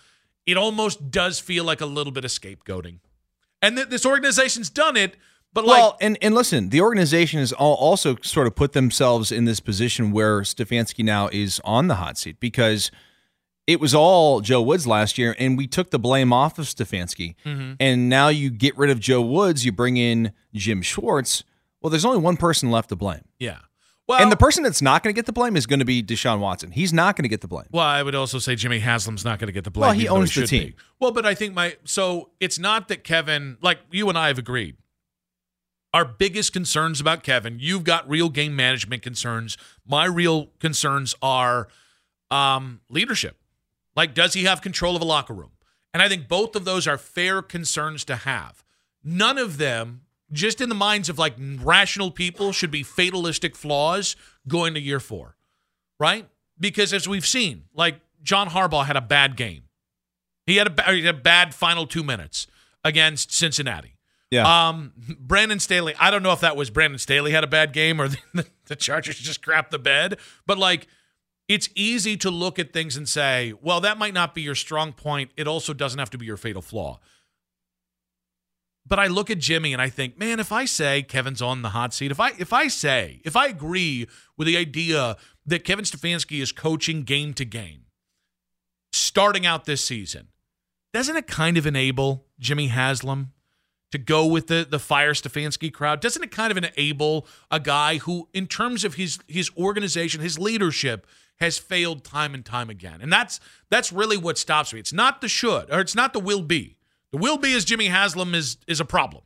it 0.46 0.56
almost 0.56 1.10
does 1.10 1.40
feel 1.40 1.64
like 1.64 1.80
a 1.80 1.86
little 1.86 2.12
bit 2.12 2.24
of 2.24 2.30
scapegoating. 2.30 3.00
And 3.60 3.76
th- 3.76 3.88
this 3.88 4.06
organization's 4.06 4.70
done 4.70 4.96
it, 4.96 5.16
but 5.52 5.64
like 5.64 5.78
well, 5.78 5.96
and 6.00 6.16
and 6.22 6.34
listen, 6.34 6.68
the 6.68 6.80
organization 6.80 7.40
has 7.40 7.52
all 7.52 7.74
also 7.74 8.16
sort 8.22 8.46
of 8.46 8.54
put 8.54 8.72
themselves 8.72 9.32
in 9.32 9.44
this 9.44 9.58
position 9.58 10.12
where 10.12 10.42
Stefanski 10.42 11.04
now 11.04 11.28
is 11.32 11.60
on 11.64 11.88
the 11.88 11.96
hot 11.96 12.18
seat 12.18 12.38
because 12.38 12.90
it 13.66 13.80
was 13.80 13.94
all 13.94 14.40
Joe 14.40 14.62
Woods 14.62 14.86
last 14.86 15.18
year, 15.18 15.34
and 15.38 15.58
we 15.58 15.66
took 15.66 15.90
the 15.90 15.98
blame 15.98 16.32
off 16.32 16.58
of 16.58 16.66
Stefanski. 16.66 17.34
Mm-hmm. 17.44 17.72
And 17.80 18.08
now 18.08 18.28
you 18.28 18.48
get 18.48 18.76
rid 18.78 18.90
of 18.90 19.00
Joe 19.00 19.20
Woods, 19.20 19.64
you 19.64 19.72
bring 19.72 19.96
in 19.96 20.32
Jim 20.54 20.82
Schwartz. 20.82 21.44
Well, 21.80 21.90
there's 21.90 22.04
only 22.04 22.18
one 22.18 22.36
person 22.36 22.70
left 22.70 22.88
to 22.90 22.96
blame. 22.96 23.24
yeah. 23.38 23.58
Well, 24.06 24.22
and 24.22 24.32
the 24.32 24.38
person 24.38 24.62
that's 24.62 24.80
not 24.80 25.02
going 25.02 25.14
to 25.14 25.18
get 25.18 25.26
the 25.26 25.34
blame 25.34 25.54
is 25.54 25.66
going 25.66 25.80
to 25.80 25.84
be 25.84 26.02
Deshaun 26.02 26.38
Watson. 26.40 26.70
He's 26.70 26.94
not 26.94 27.14
going 27.14 27.24
to 27.24 27.28
get 27.28 27.42
the 27.42 27.46
blame. 27.46 27.66
Well, 27.70 27.84
I 27.84 28.02
would 28.02 28.14
also 28.14 28.38
say 28.38 28.54
Jimmy 28.54 28.78
Haslam's 28.78 29.22
not 29.22 29.38
going 29.38 29.48
to 29.48 29.52
get 29.52 29.64
the 29.64 29.70
blame. 29.70 29.88
Well, 29.88 29.92
he 29.92 30.08
owns 30.08 30.30
the 30.30 30.46
should 30.46 30.50
be. 30.50 30.60
team. 30.60 30.74
Well, 30.98 31.12
but 31.12 31.26
I 31.26 31.34
think 31.34 31.52
my 31.52 31.76
so 31.84 32.30
it's 32.40 32.58
not 32.58 32.88
that 32.88 33.04
Kevin, 33.04 33.58
like 33.60 33.80
you 33.90 34.08
and 34.08 34.16
I 34.16 34.28
have 34.28 34.38
agreed, 34.38 34.78
our 35.92 36.06
biggest 36.06 36.54
concerns 36.54 37.02
about 37.02 37.22
Kevin. 37.22 37.58
You've 37.60 37.84
got 37.84 38.08
real 38.08 38.30
game 38.30 38.56
management 38.56 39.02
concerns. 39.02 39.58
My 39.86 40.06
real 40.06 40.46
concerns 40.58 41.14
are 41.20 41.68
um, 42.30 42.80
leadership. 42.88 43.36
Like, 43.94 44.14
does 44.14 44.32
he 44.32 44.44
have 44.44 44.62
control 44.62 44.96
of 44.96 45.02
a 45.02 45.04
locker 45.04 45.34
room? 45.34 45.50
And 45.92 46.02
I 46.02 46.08
think 46.08 46.28
both 46.28 46.56
of 46.56 46.64
those 46.64 46.86
are 46.86 46.96
fair 46.96 47.42
concerns 47.42 48.04
to 48.06 48.16
have. 48.16 48.64
None 49.04 49.36
of 49.36 49.58
them, 49.58 50.02
just 50.32 50.60
in 50.60 50.68
the 50.68 50.74
minds 50.74 51.08
of 51.08 51.18
like 51.18 51.34
rational 51.38 52.10
people, 52.10 52.52
should 52.52 52.70
be 52.70 52.82
fatalistic 52.82 53.56
flaws 53.56 54.16
going 54.46 54.74
to 54.74 54.80
year 54.80 55.00
four 55.00 55.36
right? 55.98 56.28
Because 56.58 56.92
as 56.92 57.08
we've 57.08 57.26
seen, 57.26 57.64
like 57.74 58.00
John 58.22 58.48
Harbaugh 58.48 58.84
had 58.84 58.96
a 58.96 59.00
bad 59.00 59.36
game. 59.36 59.64
He 60.46 60.56
had 60.56 60.78
a, 60.78 60.92
he 60.92 61.04
had 61.04 61.14
a 61.14 61.18
bad 61.18 61.54
final 61.54 61.86
two 61.86 62.02
minutes 62.02 62.46
against 62.84 63.32
Cincinnati. 63.32 63.96
Yeah. 64.30 64.68
Um, 64.68 64.92
Brandon 65.18 65.58
Staley. 65.58 65.94
I 65.98 66.10
don't 66.10 66.22
know 66.22 66.32
if 66.32 66.40
that 66.40 66.56
was 66.56 66.70
Brandon 66.70 66.98
Staley 66.98 67.32
had 67.32 67.44
a 67.44 67.48
bad 67.48 67.72
game 67.72 68.00
or 68.00 68.08
the, 68.34 68.46
the 68.66 68.76
Chargers 68.76 69.16
just 69.18 69.42
crapped 69.42 69.70
the 69.70 69.78
bed, 69.78 70.18
but 70.46 70.58
like 70.58 70.86
it's 71.48 71.68
easy 71.74 72.16
to 72.18 72.30
look 72.30 72.58
at 72.58 72.72
things 72.72 72.96
and 72.96 73.08
say, 73.08 73.54
well, 73.62 73.80
that 73.80 73.96
might 73.98 74.12
not 74.12 74.34
be 74.34 74.42
your 74.42 74.54
strong 74.54 74.92
point. 74.92 75.30
It 75.36 75.48
also 75.48 75.72
doesn't 75.72 75.98
have 75.98 76.10
to 76.10 76.18
be 76.18 76.26
your 76.26 76.36
fatal 76.36 76.60
flaw. 76.60 77.00
But 78.88 78.98
I 78.98 79.06
look 79.06 79.30
at 79.30 79.38
Jimmy 79.38 79.72
and 79.72 79.82
I 79.82 79.90
think, 79.90 80.18
man, 80.18 80.40
if 80.40 80.50
I 80.50 80.64
say 80.64 81.02
Kevin's 81.02 81.42
on 81.42 81.62
the 81.62 81.70
hot 81.70 81.92
seat, 81.92 82.10
if 82.10 82.18
I 82.18 82.30
if 82.38 82.52
I 82.52 82.68
say, 82.68 83.20
if 83.24 83.36
I 83.36 83.46
agree 83.46 84.08
with 84.36 84.46
the 84.46 84.56
idea 84.56 85.16
that 85.44 85.64
Kevin 85.64 85.84
Stefanski 85.84 86.40
is 86.40 86.52
coaching 86.52 87.02
game 87.02 87.34
to 87.34 87.44
game, 87.44 87.82
starting 88.92 89.44
out 89.44 89.66
this 89.66 89.84
season, 89.84 90.28
doesn't 90.94 91.16
it 91.16 91.26
kind 91.26 91.58
of 91.58 91.66
enable 91.66 92.26
Jimmy 92.38 92.68
Haslam 92.68 93.32
to 93.92 93.98
go 93.98 94.24
with 94.24 94.46
the 94.46 94.66
the 94.68 94.78
fire 94.78 95.12
Stefanski 95.12 95.70
crowd? 95.70 96.00
Doesn't 96.00 96.22
it 96.22 96.30
kind 96.30 96.50
of 96.50 96.56
enable 96.56 97.26
a 97.50 97.60
guy 97.60 97.98
who, 97.98 98.28
in 98.32 98.46
terms 98.46 98.84
of 98.84 98.94
his 98.94 99.18
his 99.28 99.50
organization, 99.56 100.22
his 100.22 100.38
leadership, 100.38 101.06
has 101.40 101.58
failed 101.58 102.04
time 102.04 102.32
and 102.32 102.44
time 102.44 102.70
again? 102.70 103.00
And 103.02 103.12
that's 103.12 103.38
that's 103.68 103.92
really 103.92 104.16
what 104.16 104.38
stops 104.38 104.72
me. 104.72 104.80
It's 104.80 104.94
not 104.94 105.20
the 105.20 105.28
should 105.28 105.70
or 105.70 105.80
it's 105.80 105.94
not 105.94 106.14
the 106.14 106.20
will 106.20 106.42
be. 106.42 106.77
The 107.12 107.18
will 107.18 107.38
be 107.38 107.52
is 107.52 107.64
Jimmy 107.64 107.86
Haslam 107.86 108.34
is 108.34 108.58
is 108.66 108.80
a 108.80 108.84
problem. 108.84 109.24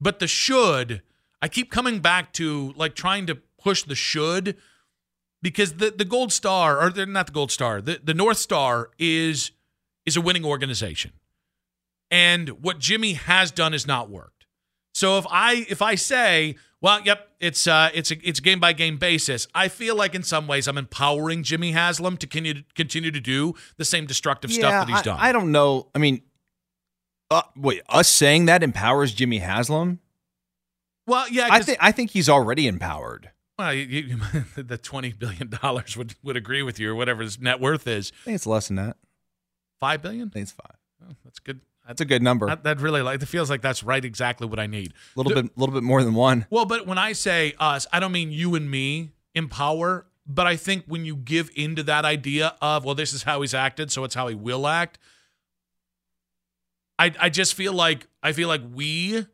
But 0.00 0.20
the 0.20 0.26
should, 0.28 1.02
I 1.42 1.48
keep 1.48 1.70
coming 1.70 2.00
back 2.00 2.32
to 2.34 2.72
like 2.76 2.94
trying 2.94 3.26
to 3.26 3.38
push 3.60 3.82
the 3.82 3.94
should 3.94 4.56
because 5.42 5.74
the 5.74 5.90
the 5.90 6.04
gold 6.04 6.32
star 6.32 6.80
or 6.80 6.90
they're 6.90 7.06
not 7.06 7.26
the 7.26 7.32
gold 7.32 7.50
star, 7.50 7.80
the, 7.80 8.00
the 8.02 8.14
North 8.14 8.38
Star 8.38 8.90
is 8.98 9.52
is 10.06 10.16
a 10.16 10.20
winning 10.20 10.44
organization. 10.44 11.12
And 12.10 12.62
what 12.62 12.78
Jimmy 12.78 13.14
has 13.14 13.50
done 13.50 13.72
has 13.72 13.86
not 13.86 14.08
worked. 14.08 14.46
So 14.94 15.18
if 15.18 15.26
I 15.30 15.66
if 15.68 15.82
I 15.82 15.94
say, 15.94 16.56
well, 16.80 17.00
yep, 17.02 17.28
it's 17.40 17.66
uh 17.66 17.90
it's 17.92 18.10
a 18.10 18.28
it's 18.28 18.38
a 18.38 18.42
game 18.42 18.58
by 18.58 18.72
game 18.72 18.96
basis, 18.96 19.46
I 19.54 19.68
feel 19.68 19.94
like 19.94 20.14
in 20.14 20.22
some 20.22 20.46
ways 20.46 20.66
I'm 20.66 20.78
empowering 20.78 21.42
Jimmy 21.42 21.72
Haslam 21.72 22.16
to 22.18 22.26
continue 22.26 22.54
to 22.54 22.64
continue 22.74 23.10
to 23.10 23.20
do 23.20 23.54
the 23.76 23.84
same 23.84 24.06
destructive 24.06 24.52
stuff 24.52 24.70
that 24.70 24.88
he's 24.88 25.00
I, 25.00 25.02
done. 25.02 25.18
I 25.20 25.32
don't 25.32 25.52
know. 25.52 25.88
I 25.94 25.98
mean, 25.98 26.22
uh, 27.30 27.42
wait, 27.56 27.82
us 27.88 28.08
saying 28.08 28.46
that 28.46 28.62
empowers 28.62 29.12
Jimmy 29.12 29.38
Haslam? 29.38 30.00
well, 31.06 31.28
yeah, 31.28 31.48
I 31.50 31.60
think 31.62 31.78
I 31.80 31.92
think 31.92 32.10
he's 32.10 32.28
already 32.28 32.66
empowered. 32.66 33.30
Well, 33.58 33.74
you, 33.74 33.84
you, 33.84 34.20
the 34.62 34.78
twenty 34.78 35.12
billion 35.12 35.50
dollars 35.62 35.96
would 35.96 36.14
would 36.22 36.36
agree 36.36 36.62
with 36.62 36.78
you, 36.78 36.90
or 36.90 36.94
whatever 36.94 37.22
his 37.22 37.40
net 37.40 37.60
worth 37.60 37.86
is. 37.86 38.12
I 38.22 38.24
think 38.26 38.34
it's 38.36 38.46
less 38.46 38.68
than 38.68 38.76
that. 38.76 38.96
Five 39.80 40.02
billion. 40.02 40.28
I 40.28 40.30
think 40.30 40.42
it's 40.44 40.52
five. 40.52 40.76
Oh, 41.04 41.14
that's 41.24 41.38
good. 41.38 41.60
That's 41.86 42.02
a 42.02 42.04
good 42.04 42.22
number. 42.22 42.46
That, 42.46 42.64
that 42.64 42.80
really 42.80 43.00
like. 43.00 43.22
It 43.22 43.26
feels 43.26 43.48
like 43.48 43.62
that's 43.62 43.82
right. 43.82 44.04
Exactly 44.04 44.46
what 44.46 44.58
I 44.58 44.66
need. 44.66 44.92
A 45.16 45.20
little 45.20 45.34
bit, 45.34 45.50
a 45.56 45.60
little 45.60 45.74
bit 45.74 45.82
more 45.82 46.04
than 46.04 46.14
one. 46.14 46.46
Well, 46.50 46.66
but 46.66 46.86
when 46.86 46.98
I 46.98 47.12
say 47.12 47.54
us, 47.58 47.86
I 47.92 47.98
don't 47.98 48.12
mean 48.12 48.30
you 48.30 48.54
and 48.54 48.70
me 48.70 49.12
empower. 49.34 50.06
But 50.30 50.46
I 50.46 50.56
think 50.56 50.84
when 50.86 51.06
you 51.06 51.16
give 51.16 51.50
into 51.56 51.82
that 51.84 52.04
idea 52.04 52.54
of, 52.60 52.84
well, 52.84 52.94
this 52.94 53.14
is 53.14 53.22
how 53.22 53.40
he's 53.40 53.54
acted, 53.54 53.90
so 53.90 54.04
it's 54.04 54.14
how 54.14 54.28
he 54.28 54.34
will 54.34 54.66
act. 54.66 54.98
I 56.98 57.12
I 57.18 57.28
just 57.28 57.54
feel 57.54 57.72
like 57.72 58.06
I 58.22 58.32
feel 58.32 58.48
like 58.48 58.62
we 58.72 59.26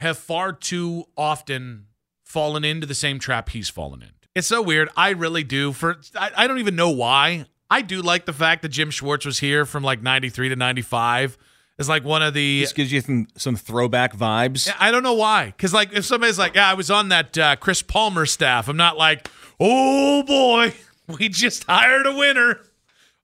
have 0.00 0.18
far 0.18 0.52
too 0.52 1.04
often 1.16 1.86
fallen 2.24 2.64
into 2.64 2.86
the 2.86 2.94
same 2.94 3.18
trap 3.18 3.50
he's 3.50 3.68
fallen 3.68 4.02
into. 4.02 4.14
It's 4.34 4.46
so 4.46 4.62
weird. 4.62 4.88
I 4.96 5.10
really 5.10 5.44
do. 5.44 5.72
For 5.72 5.98
I, 6.16 6.30
I 6.36 6.46
don't 6.46 6.58
even 6.58 6.76
know 6.76 6.90
why. 6.90 7.46
I 7.70 7.82
do 7.82 8.02
like 8.02 8.26
the 8.26 8.32
fact 8.32 8.62
that 8.62 8.68
Jim 8.68 8.90
Schwartz 8.90 9.24
was 9.24 9.38
here 9.38 9.64
from 9.64 9.82
like 9.82 10.02
'93 10.02 10.50
to 10.50 10.56
'95. 10.56 11.38
Is 11.78 11.88
like 11.88 12.04
one 12.04 12.22
of 12.22 12.34
the 12.34 12.60
This 12.60 12.74
gives 12.74 12.92
you 12.92 13.00
some, 13.00 13.26
some 13.36 13.56
throwback 13.56 14.14
vibes. 14.14 14.70
I 14.78 14.90
don't 14.90 15.02
know 15.02 15.14
why. 15.14 15.46
Because 15.46 15.72
like 15.72 15.92
if 15.94 16.04
somebody's 16.04 16.38
like, 16.38 16.54
yeah, 16.54 16.70
I 16.70 16.74
was 16.74 16.90
on 16.90 17.08
that 17.08 17.36
uh, 17.38 17.56
Chris 17.56 17.80
Palmer 17.80 18.26
staff, 18.26 18.68
I'm 18.68 18.76
not 18.76 18.98
like, 18.98 19.30
oh 19.58 20.22
boy, 20.22 20.74
we 21.18 21.28
just 21.30 21.64
hired 21.64 22.06
a 22.06 22.14
winner. 22.14 22.60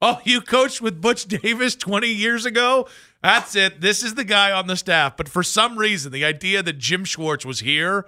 Oh, 0.00 0.21
you 0.25 0.40
coached 0.40 0.81
with 0.81 1.00
Butch 1.00 1.25
Davis 1.25 1.75
20 1.75 2.09
years 2.09 2.47
ago? 2.47 2.87
That's 3.23 3.57
it. 3.57 3.81
This 3.81 4.05
is 4.05 4.14
the 4.14 4.25
guy 4.25 4.52
on 4.52 4.69
the 4.69 4.76
staff. 4.76 5.17
But 5.17 5.28
for 5.28 5.43
some 5.43 5.76
reason, 5.76 6.12
the 6.12 6.25
idea 6.25 6.62
that 6.62 6.78
Jim 6.78 7.05
Schwartz 7.05 7.45
was 7.45 7.61
here 7.61 8.07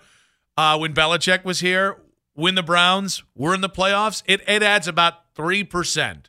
uh, 0.57 0.79
when 0.79 0.95
Belichick 0.95 1.45
was 1.45 1.61
here, 1.61 1.97
when 2.35 2.55
the 2.55 2.63
Browns 2.63 3.25
were 3.35 3.55
in 3.55 3.61
the 3.61 3.69
playoffs, 3.69 4.23
it, 4.27 4.41
it 4.49 4.63
adds 4.63 4.87
about 4.87 5.35
3% 5.35 6.27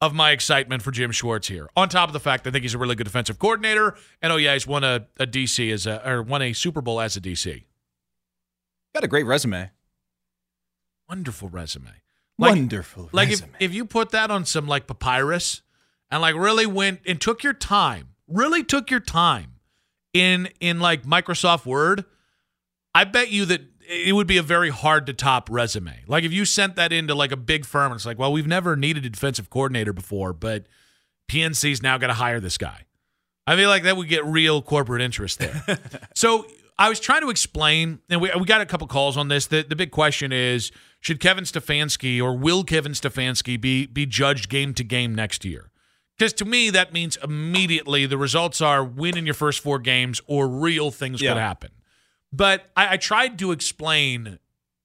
of 0.00 0.14
my 0.14 0.30
excitement 0.30 0.82
for 0.82 0.92
Jim 0.92 1.10
Schwartz 1.10 1.48
here. 1.48 1.68
On 1.76 1.88
top 1.88 2.08
of 2.08 2.12
the 2.12 2.20
fact 2.20 2.44
that 2.44 2.50
I 2.50 2.52
think 2.52 2.62
he's 2.62 2.74
a 2.74 2.78
really 2.78 2.94
good 2.94 3.04
defensive 3.04 3.38
coordinator, 3.38 3.96
and 4.22 4.32
oh 4.32 4.36
yeah, 4.36 4.54
he's 4.54 4.66
won 4.66 4.84
a, 4.84 5.06
a 5.18 5.26
DC 5.26 5.72
as 5.72 5.86
a 5.86 6.08
or 6.08 6.22
won 6.22 6.40
a 6.40 6.52
Super 6.52 6.80
Bowl 6.80 7.00
as 7.00 7.16
a 7.16 7.20
DC. 7.20 7.64
Got 8.94 9.04
a 9.04 9.08
great 9.08 9.26
resume. 9.26 9.70
Wonderful 11.08 11.48
resume. 11.48 11.90
Like, 12.40 12.54
Wonderful 12.54 13.10
like 13.12 13.30
if, 13.30 13.42
if 13.60 13.74
you 13.74 13.84
put 13.84 14.10
that 14.12 14.30
on 14.30 14.46
some 14.46 14.66
like 14.66 14.86
papyrus 14.86 15.60
and 16.10 16.22
like 16.22 16.34
really 16.34 16.64
went 16.64 17.00
and 17.06 17.20
took 17.20 17.42
your 17.42 17.52
time, 17.52 18.14
really 18.26 18.64
took 18.64 18.90
your 18.90 19.00
time 19.00 19.56
in 20.14 20.48
in 20.58 20.80
like 20.80 21.02
Microsoft 21.02 21.66
Word, 21.66 22.06
I 22.94 23.04
bet 23.04 23.30
you 23.30 23.44
that 23.44 23.60
it 23.86 24.14
would 24.14 24.26
be 24.26 24.38
a 24.38 24.42
very 24.42 24.70
hard 24.70 25.04
to 25.08 25.12
top 25.12 25.50
resume. 25.50 26.02
Like 26.06 26.24
if 26.24 26.32
you 26.32 26.46
sent 26.46 26.76
that 26.76 26.94
into 26.94 27.14
like 27.14 27.30
a 27.30 27.36
big 27.36 27.66
firm 27.66 27.92
and 27.92 27.98
it's 27.98 28.06
like, 28.06 28.18
well, 28.18 28.32
we've 28.32 28.46
never 28.46 28.74
needed 28.74 29.04
a 29.04 29.10
defensive 29.10 29.50
coordinator 29.50 29.92
before, 29.92 30.32
but 30.32 30.64
PNC's 31.30 31.82
now 31.82 31.98
got 31.98 32.06
to 32.06 32.14
hire 32.14 32.40
this 32.40 32.56
guy. 32.56 32.86
I 33.46 33.54
feel 33.56 33.68
like 33.68 33.82
that 33.82 33.98
would 33.98 34.08
get 34.08 34.24
real 34.24 34.62
corporate 34.62 35.02
interest 35.02 35.40
there. 35.40 35.62
so 36.14 36.46
I 36.80 36.88
was 36.88 36.98
trying 36.98 37.20
to 37.20 37.30
explain, 37.30 38.00
and 38.08 38.20
we, 38.22 38.30
we 38.38 38.46
got 38.46 38.62
a 38.62 38.66
couple 38.66 38.86
calls 38.86 39.16
on 39.18 39.28
this. 39.28 39.46
The, 39.46 39.62
the 39.62 39.76
big 39.76 39.90
question 39.90 40.32
is 40.32 40.72
should 41.00 41.20
Kevin 41.20 41.44
Stefanski 41.44 42.20
or 42.22 42.36
will 42.36 42.64
Kevin 42.64 42.92
Stefanski 42.92 43.60
be, 43.60 43.86
be 43.86 44.06
judged 44.06 44.48
game 44.48 44.72
to 44.74 44.82
game 44.82 45.14
next 45.14 45.44
year? 45.44 45.70
Because 46.16 46.32
to 46.34 46.44
me, 46.44 46.70
that 46.70 46.92
means 46.92 47.16
immediately 47.22 48.06
the 48.06 48.18
results 48.18 48.60
are 48.60 48.82
win 48.82 49.16
in 49.16 49.24
your 49.26 49.34
first 49.34 49.60
four 49.60 49.78
games 49.78 50.20
or 50.26 50.48
real 50.48 50.90
things 50.90 51.20
Yeah. 51.20 51.32
could 51.34 51.40
happen. 51.40 51.70
But 52.32 52.70
I, 52.76 52.94
I 52.94 52.96
tried 52.96 53.38
to 53.40 53.52
explain 53.52 54.38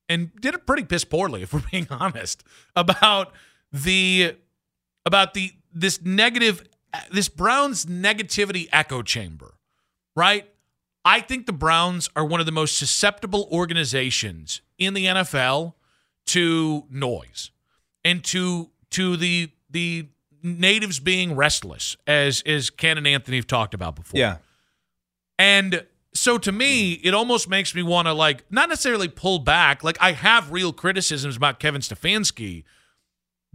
and 0.09 0.35
did 0.39 0.53
it 0.53 0.65
pretty 0.67 0.83
piss 0.83 1.03
poorly, 1.05 1.43
if 1.43 1.53
we're 1.53 1.63
being 1.71 1.87
honest, 1.89 2.43
about 2.75 3.31
the 3.71 4.35
about 5.05 5.33
the 5.33 5.51
this 5.73 6.01
negative 6.01 6.63
this 7.11 7.27
Browns 7.29 7.85
negativity 7.85 8.67
echo 8.71 9.01
chamber, 9.01 9.55
right? 10.15 10.49
I 11.05 11.21
think 11.21 11.45
the 11.45 11.53
Browns 11.53 12.09
are 12.15 12.25
one 12.25 12.39
of 12.39 12.47
the 12.47 12.51
most 12.51 12.77
susceptible 12.77 13.47
organizations 13.51 14.61
in 14.79 14.95
the 14.95 15.05
NFL 15.05 15.75
to 16.27 16.85
noise 16.89 17.51
and 18.03 18.23
to 18.25 18.71
to 18.91 19.15
the 19.15 19.51
the 19.69 20.07
natives 20.41 20.99
being 20.99 21.35
restless, 21.35 21.95
as 22.07 22.41
as 22.45 22.71
Ken 22.71 22.97
and 22.97 23.07
Anthony 23.07 23.37
have 23.37 23.47
talked 23.47 23.73
about 23.73 23.95
before. 23.95 24.19
yeah. 24.19 24.37
And 25.37 25.85
so 26.13 26.37
to 26.37 26.51
me, 26.51 26.93
it 26.93 27.13
almost 27.13 27.49
makes 27.49 27.75
me 27.75 27.83
want 27.83 28.07
to 28.07 28.13
like 28.13 28.45
not 28.49 28.69
necessarily 28.69 29.07
pull 29.07 29.39
back. 29.39 29.83
Like 29.83 29.97
I 30.01 30.13
have 30.13 30.51
real 30.51 30.73
criticisms 30.73 31.37
about 31.37 31.59
Kevin 31.59 31.81
Stefanski, 31.81 32.63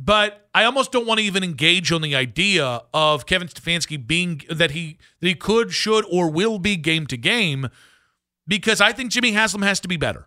but 0.02 0.48
I 0.54 0.64
almost 0.64 0.92
don't 0.92 1.06
want 1.06 1.20
to 1.20 1.24
even 1.26 1.44
engage 1.44 1.92
on 1.92 2.00
the 2.00 2.16
idea 2.16 2.80
of 2.94 3.26
Kevin 3.26 3.48
Stefanski 3.48 4.04
being 4.04 4.40
that 4.48 4.70
he 4.70 4.96
that 5.20 5.26
he 5.26 5.34
could, 5.34 5.72
should, 5.72 6.06
or 6.10 6.30
will 6.30 6.58
be 6.58 6.76
game 6.76 7.06
to 7.08 7.18
game, 7.18 7.68
because 8.48 8.80
I 8.80 8.92
think 8.92 9.10
Jimmy 9.10 9.32
Haslam 9.32 9.62
has 9.62 9.78
to 9.80 9.88
be 9.88 9.98
better. 9.98 10.26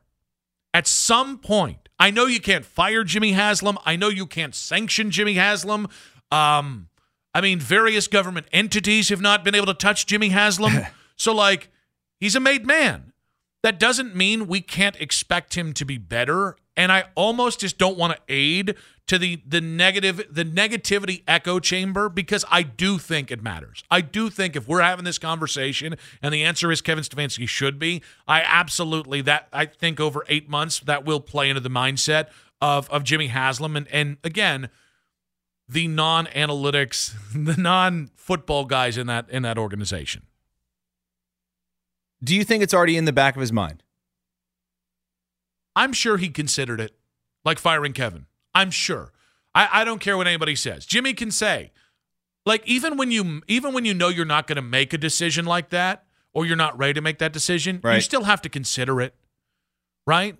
At 0.75 0.85
some 0.85 1.39
point, 1.39 1.89
I 1.99 2.11
know 2.11 2.27
you 2.27 2.39
can't 2.39 2.63
fire 2.63 3.03
Jimmy 3.03 3.31
Haslam. 3.31 3.79
I 3.83 3.95
know 3.95 4.09
you 4.09 4.27
can't 4.27 4.53
sanction 4.53 5.09
Jimmy 5.09 5.33
Haslam. 5.33 5.87
Um, 6.31 6.89
I 7.33 7.41
mean, 7.41 7.59
various 7.59 8.07
government 8.07 8.45
entities 8.51 9.09
have 9.09 9.21
not 9.21 9.43
been 9.43 9.55
able 9.55 9.67
to 9.67 9.73
touch 9.73 10.05
Jimmy 10.05 10.29
Haslam. 10.29 10.85
so, 11.15 11.33
like, 11.33 11.69
he's 12.19 12.35
a 12.35 12.39
made 12.39 12.67
man. 12.67 13.11
That 13.63 13.79
doesn't 13.79 14.15
mean 14.15 14.47
we 14.47 14.61
can't 14.61 14.99
expect 14.99 15.55
him 15.55 15.73
to 15.73 15.85
be 15.85 15.97
better. 15.97 16.57
And 16.75 16.91
I 16.91 17.05
almost 17.15 17.61
just 17.61 17.77
don't 17.77 17.97
want 17.97 18.15
to 18.15 18.21
aid 18.27 18.75
to 19.07 19.17
the 19.17 19.41
the 19.45 19.62
negative 19.62 20.25
the 20.29 20.45
negativity 20.45 21.24
echo 21.27 21.60
chamber 21.60 22.10
because 22.10 22.45
I 22.50 22.63
do 22.63 22.98
think 22.98 23.31
it 23.31 23.43
matters. 23.43 23.83
I 23.91 24.01
do 24.01 24.29
think 24.29 24.55
if 24.55 24.67
we're 24.67 24.81
having 24.81 25.05
this 25.05 25.17
conversation 25.17 25.95
and 26.22 26.33
the 26.33 26.43
answer 26.43 26.72
is 26.72 26.81
Kevin 26.81 27.03
Stefanski 27.03 27.48
should 27.48 27.79
be, 27.79 28.01
I 28.27 28.41
absolutely 28.41 29.22
that 29.22 29.50
I 29.51 29.65
think 29.65 30.00
over 30.00 30.24
eight 30.27 30.50
months 30.50 30.79
that 30.79 31.05
will 31.05 31.19
play 31.19 31.50
into 31.50 31.62
the 31.62 31.69
mindset 31.69 32.27
of 32.62 32.89
of 32.89 33.03
Jimmy 33.03 33.27
Haslam 33.27 33.75
and 33.75 33.88
and 33.89 34.17
again 34.24 34.69
the 35.67 35.88
non-analytics, 35.88 37.13
the 37.45 37.60
non-football 37.62 38.65
guys 38.65 38.98
in 38.98 39.07
that 39.07 39.29
in 39.29 39.43
that 39.43 39.57
organization. 39.57 40.24
Do 42.24 42.36
you 42.36 42.43
think 42.45 42.63
it's 42.63 42.74
already 42.74 42.95
in 42.95 43.05
the 43.05 43.13
back 43.13 43.36
of 43.36 43.41
his 43.41 43.51
mind? 43.51 43.83
I'm 45.75 45.91
sure 45.91 46.17
he 46.17 46.29
considered 46.29 46.79
it, 46.79 46.95
like 47.43 47.60
firing 47.60 47.91
Kevin. 47.91 48.27
I'm 48.55 48.72
sure. 48.72 49.12
I, 49.55 49.69
I 49.81 49.83
don't 49.83 50.00
care 50.00 50.17
what 50.17 50.27
anybody 50.27 50.55
says. 50.55 50.86
Jimmy 50.86 51.13
can 51.13 51.31
say, 51.31 51.72
like 52.45 52.65
even 52.67 52.98
when 52.98 53.12
you 53.12 53.41
even 53.48 53.74
when 53.74 53.86
you 53.86 53.93
know 53.93 54.10
you're 54.10 54.25
not 54.25 54.48
going 54.48 54.55
to 54.57 54.62
make 54.62 54.93
a 54.93 54.98
decision 54.98 55.45
like 55.45 55.69
that 55.69 56.05
or 56.33 56.45
you're 56.45 56.55
not 56.57 56.77
ready 56.77 56.93
to 56.93 57.01
make 57.01 57.19
that 57.19 57.31
decision, 57.33 57.79
you 57.95 58.01
still 58.01 58.24
have 58.24 58.41
to 58.41 58.50
consider 58.50 59.00
it, 59.00 59.13
right? 60.05 60.36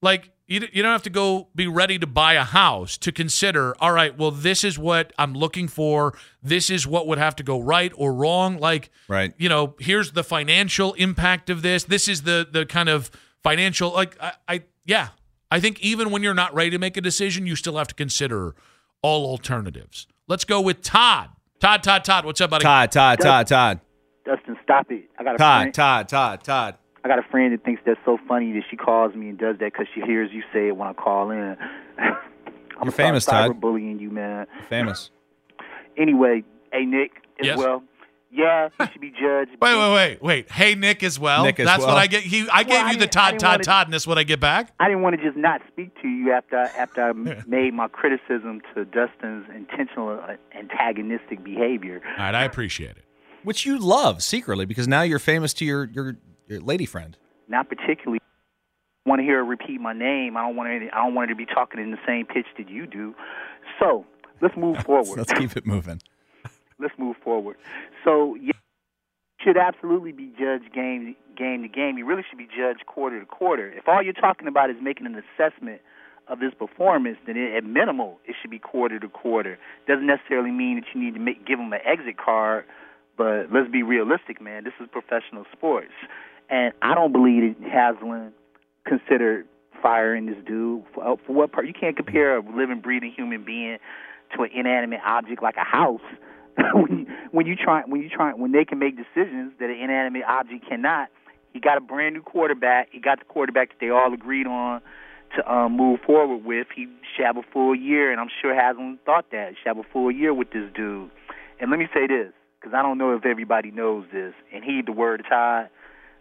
Like 0.00 0.30
you, 0.46 0.60
you 0.72 0.82
don't 0.82 0.92
have 0.92 1.02
to 1.04 1.10
go 1.10 1.48
be 1.54 1.66
ready 1.66 1.98
to 1.98 2.06
buy 2.06 2.34
a 2.34 2.44
house 2.44 2.96
to 2.98 3.10
consider. 3.12 3.74
All 3.80 3.92
right, 3.92 4.16
well, 4.16 4.30
this 4.30 4.62
is 4.62 4.78
what 4.78 5.12
I'm 5.18 5.32
looking 5.34 5.68
for. 5.68 6.14
This 6.42 6.70
is 6.70 6.86
what 6.86 7.06
would 7.06 7.18
have 7.18 7.34
to 7.36 7.42
go 7.42 7.58
right 7.58 7.92
or 7.96 8.12
wrong. 8.14 8.58
Like 8.58 8.90
Right. 9.08 9.32
you 9.38 9.48
know, 9.48 9.74
here's 9.80 10.12
the 10.12 10.22
financial 10.24 10.92
impact 10.94 11.50
of 11.50 11.62
this. 11.62 11.84
This 11.84 12.08
is 12.08 12.22
the 12.22 12.46
the 12.50 12.66
kind 12.66 12.88
of 12.88 13.10
financial 13.42 13.90
like 13.90 14.16
I, 14.20 14.32
I 14.48 14.62
yeah. 14.84 15.08
I 15.54 15.60
think 15.60 15.78
even 15.84 16.10
when 16.10 16.24
you're 16.24 16.34
not 16.34 16.52
ready 16.52 16.70
to 16.70 16.78
make 16.78 16.96
a 16.96 17.00
decision, 17.00 17.46
you 17.46 17.54
still 17.54 17.76
have 17.76 17.86
to 17.86 17.94
consider 17.94 18.56
all 19.02 19.24
alternatives. 19.24 20.08
Let's 20.26 20.44
go 20.44 20.60
with 20.60 20.82
Todd. 20.82 21.28
Todd, 21.60 21.84
Todd, 21.84 22.02
Todd. 22.04 22.24
What's 22.24 22.40
up, 22.40 22.50
buddy? 22.50 22.64
Todd, 22.64 22.90
Todd, 22.90 23.20
Todd, 23.20 23.46
Todd, 23.46 23.80
Dustin, 24.24 24.56
stop 24.64 24.90
it. 24.90 25.08
I 25.16 25.22
got 25.22 25.36
a 25.36 25.38
Todd, 25.38 25.60
friend. 25.62 25.74
Todd, 25.74 26.08
Todd, 26.08 26.42
Todd. 26.42 26.74
I 27.04 27.08
got 27.08 27.20
a 27.20 27.22
friend 27.30 27.52
that 27.52 27.64
thinks 27.64 27.80
that's 27.86 28.00
so 28.04 28.18
funny 28.26 28.50
that 28.54 28.62
she 28.68 28.76
calls 28.76 29.14
me 29.14 29.28
and 29.28 29.38
does 29.38 29.56
that 29.60 29.72
because 29.72 29.86
she 29.94 30.00
hears 30.00 30.32
you 30.32 30.42
say 30.52 30.66
it 30.66 30.76
when 30.76 30.88
I 30.88 30.92
call 30.92 31.30
in. 31.30 31.56
I'm 31.98 32.16
You're 32.82 32.90
famous, 32.90 33.24
Todd. 33.24 33.60
Bullying 33.60 34.00
you, 34.00 34.10
man. 34.10 34.48
Famous. 34.68 35.10
Anyway, 35.96 36.42
hey 36.72 36.84
Nick 36.84 37.12
as 37.38 37.46
Yes. 37.46 37.58
well. 37.58 37.84
Yeah, 38.36 38.68
you 38.80 38.86
should 38.90 39.00
be 39.00 39.10
judged. 39.10 39.52
Wait, 39.60 39.76
wait, 39.76 39.94
wait, 39.94 40.22
wait. 40.22 40.50
Hey, 40.50 40.74
Nick 40.74 41.04
as 41.04 41.20
well. 41.20 41.44
Nick 41.44 41.60
as 41.60 41.66
That's 41.66 41.80
well. 41.84 41.94
what 41.94 41.98
I 41.98 42.08
get. 42.08 42.24
He, 42.24 42.48
I 42.52 42.64
gave 42.64 42.84
I 42.84 42.90
you 42.90 42.98
the 42.98 43.06
Todd, 43.06 43.30
didn't 43.32 43.40
Todd, 43.42 43.50
wanna- 43.52 43.62
Todd, 43.64 43.86
and 43.86 43.94
this 43.94 44.06
what 44.08 44.18
I 44.18 44.24
get 44.24 44.40
back. 44.40 44.72
I 44.80 44.88
didn't 44.88 45.02
want 45.02 45.16
to 45.16 45.22
just 45.24 45.36
not 45.36 45.60
speak 45.70 45.90
to 46.02 46.08
you 46.08 46.32
after 46.32 46.56
after 46.56 47.02
I 47.02 47.12
made 47.46 47.74
my 47.74 47.86
criticism 47.86 48.60
to 48.74 48.84
Dustin's 48.86 49.46
intentional 49.54 50.08
uh, 50.10 50.34
antagonistic 50.58 51.44
behavior. 51.44 52.02
All 52.18 52.24
right, 52.24 52.34
I 52.34 52.44
appreciate 52.44 52.90
it. 52.96 53.04
Which 53.44 53.64
you 53.64 53.78
love 53.78 54.22
secretly 54.22 54.64
because 54.64 54.88
now 54.88 55.02
you're 55.02 55.18
famous 55.20 55.54
to 55.54 55.64
your 55.64 55.84
your, 55.84 56.16
your 56.48 56.60
lady 56.60 56.86
friend. 56.86 57.16
Not 57.46 57.68
particularly 57.68 58.18
want 59.06 59.20
to 59.20 59.22
hear 59.22 59.36
her 59.36 59.44
repeat 59.44 59.80
my 59.80 59.92
name. 59.92 60.36
I 60.36 60.40
don't 60.46 60.56
want 60.56 60.68
her. 60.70 60.88
I 60.92 61.04
don't 61.04 61.14
want 61.14 61.28
her 61.28 61.34
to 61.34 61.38
be 61.38 61.46
talking 61.46 61.80
in 61.80 61.92
the 61.92 61.98
same 62.06 62.26
pitch 62.26 62.46
that 62.58 62.68
you 62.68 62.86
do. 62.86 63.14
So 63.78 64.04
let's 64.40 64.56
move 64.56 64.78
forward. 64.84 65.18
Let's 65.18 65.32
keep 65.34 65.56
it 65.56 65.66
moving. 65.66 66.00
Let's 66.78 66.94
move 66.98 67.16
forward. 67.22 67.56
So 68.04 68.36
yeah, 68.36 68.52
should 69.44 69.56
absolutely 69.56 70.12
be 70.12 70.32
judged 70.38 70.72
game 70.74 71.14
game 71.36 71.62
to 71.62 71.68
game. 71.68 71.98
You 71.98 72.06
really 72.06 72.22
should 72.28 72.38
be 72.38 72.46
judged 72.46 72.86
quarter 72.86 73.20
to 73.20 73.26
quarter. 73.26 73.70
If 73.70 73.88
all 73.88 74.02
you're 74.02 74.12
talking 74.12 74.48
about 74.48 74.70
is 74.70 74.76
making 74.80 75.06
an 75.06 75.20
assessment 75.20 75.80
of 76.28 76.40
this 76.40 76.54
performance, 76.58 77.18
then 77.26 77.36
it, 77.36 77.56
at 77.56 77.64
minimal 77.64 78.18
it 78.24 78.36
should 78.40 78.50
be 78.50 78.58
quarter 78.58 78.98
to 78.98 79.08
quarter. 79.08 79.58
Doesn't 79.86 80.06
necessarily 80.06 80.50
mean 80.50 80.76
that 80.76 80.86
you 80.94 81.04
need 81.04 81.14
to 81.14 81.20
make, 81.20 81.46
give 81.46 81.58
them 81.58 81.72
an 81.72 81.80
exit 81.84 82.16
card, 82.16 82.64
but 83.16 83.52
let's 83.52 83.70
be 83.70 83.82
realistic, 83.82 84.40
man. 84.40 84.64
This 84.64 84.72
is 84.80 84.88
professional 84.90 85.44
sports, 85.52 85.92
and 86.48 86.72
I 86.82 86.94
don't 86.94 87.12
believe 87.12 87.60
that 87.60 87.70
Haslam 87.70 88.32
considered 88.86 89.46
firing 89.82 90.26
this 90.26 90.36
dude 90.46 90.84
for, 90.94 91.06
uh, 91.06 91.16
for 91.26 91.34
what 91.34 91.52
part. 91.52 91.66
You 91.66 91.74
can't 91.74 91.96
compare 91.96 92.36
a 92.36 92.40
living, 92.40 92.80
breathing 92.80 93.12
human 93.14 93.44
being 93.44 93.78
to 94.34 94.42
an 94.42 94.50
inanimate 94.54 95.00
object 95.04 95.42
like 95.42 95.56
a 95.56 95.64
house. 95.64 96.00
when 96.74 96.98
you, 96.98 97.06
when 97.32 97.46
you 97.46 97.56
try 97.56 97.82
when 97.86 98.00
you 98.00 98.08
try 98.08 98.32
when 98.32 98.52
they 98.52 98.64
can 98.64 98.78
make 98.78 98.96
decisions 98.96 99.52
that 99.58 99.70
an 99.70 99.76
inanimate 99.80 100.24
object 100.28 100.68
cannot. 100.68 101.08
He 101.52 101.60
got 101.60 101.78
a 101.78 101.80
brand 101.80 102.16
new 102.16 102.22
quarterback. 102.22 102.88
He 102.90 102.98
got 102.98 103.20
the 103.20 103.24
quarterback 103.26 103.68
that 103.68 103.76
they 103.80 103.88
all 103.88 104.12
agreed 104.12 104.46
on 104.46 104.80
to 105.36 105.52
um, 105.52 105.76
move 105.76 106.00
forward 106.04 106.44
with. 106.44 106.66
He 106.74 106.88
should 107.14 107.24
have 107.24 107.36
a 107.36 107.42
full 107.52 107.74
year, 107.74 108.10
and 108.10 108.20
I'm 108.20 108.28
sure 108.42 108.54
Haslam 108.54 108.98
thought 109.06 109.26
that 109.30 109.54
should 109.56 109.68
have 109.68 109.78
a 109.78 109.88
full 109.92 110.10
year 110.10 110.34
with 110.34 110.50
this 110.50 110.70
dude. 110.74 111.10
And 111.60 111.70
let 111.70 111.78
me 111.78 111.86
say 111.94 112.08
this, 112.08 112.32
because 112.60 112.74
I 112.74 112.82
don't 112.82 112.98
know 112.98 113.14
if 113.14 113.24
everybody 113.24 113.70
knows 113.70 114.04
this, 114.12 114.34
and 114.52 114.64
heed 114.64 114.86
the 114.86 114.92
word 114.92 115.20
of 115.20 115.28
Todd. 115.28 115.68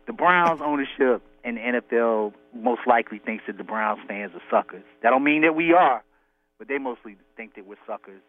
The 0.06 0.13
Browns 0.13 0.62
ownership 0.63 1.24
and 1.44 1.58
the 1.58 1.62
NFL 1.62 2.34
most 2.53 2.81
likely 2.86 3.20
thinks 3.20 3.46
that 3.48 3.57
the 3.57 3.64
Browns 3.64 4.01
fans 4.07 4.34
are 4.36 4.42
suckers. 4.51 4.84
That 5.01 5.10
don't 5.10 5.24
mean 5.24 5.42
that 5.42 5.55
we 5.55 5.74
are, 5.74 6.03
but 6.60 6.68
they 6.68 6.77
mostly 6.77 7.16
think 7.36 7.55
that 7.55 7.66
we're 7.66 7.75
suckers. 7.88 8.22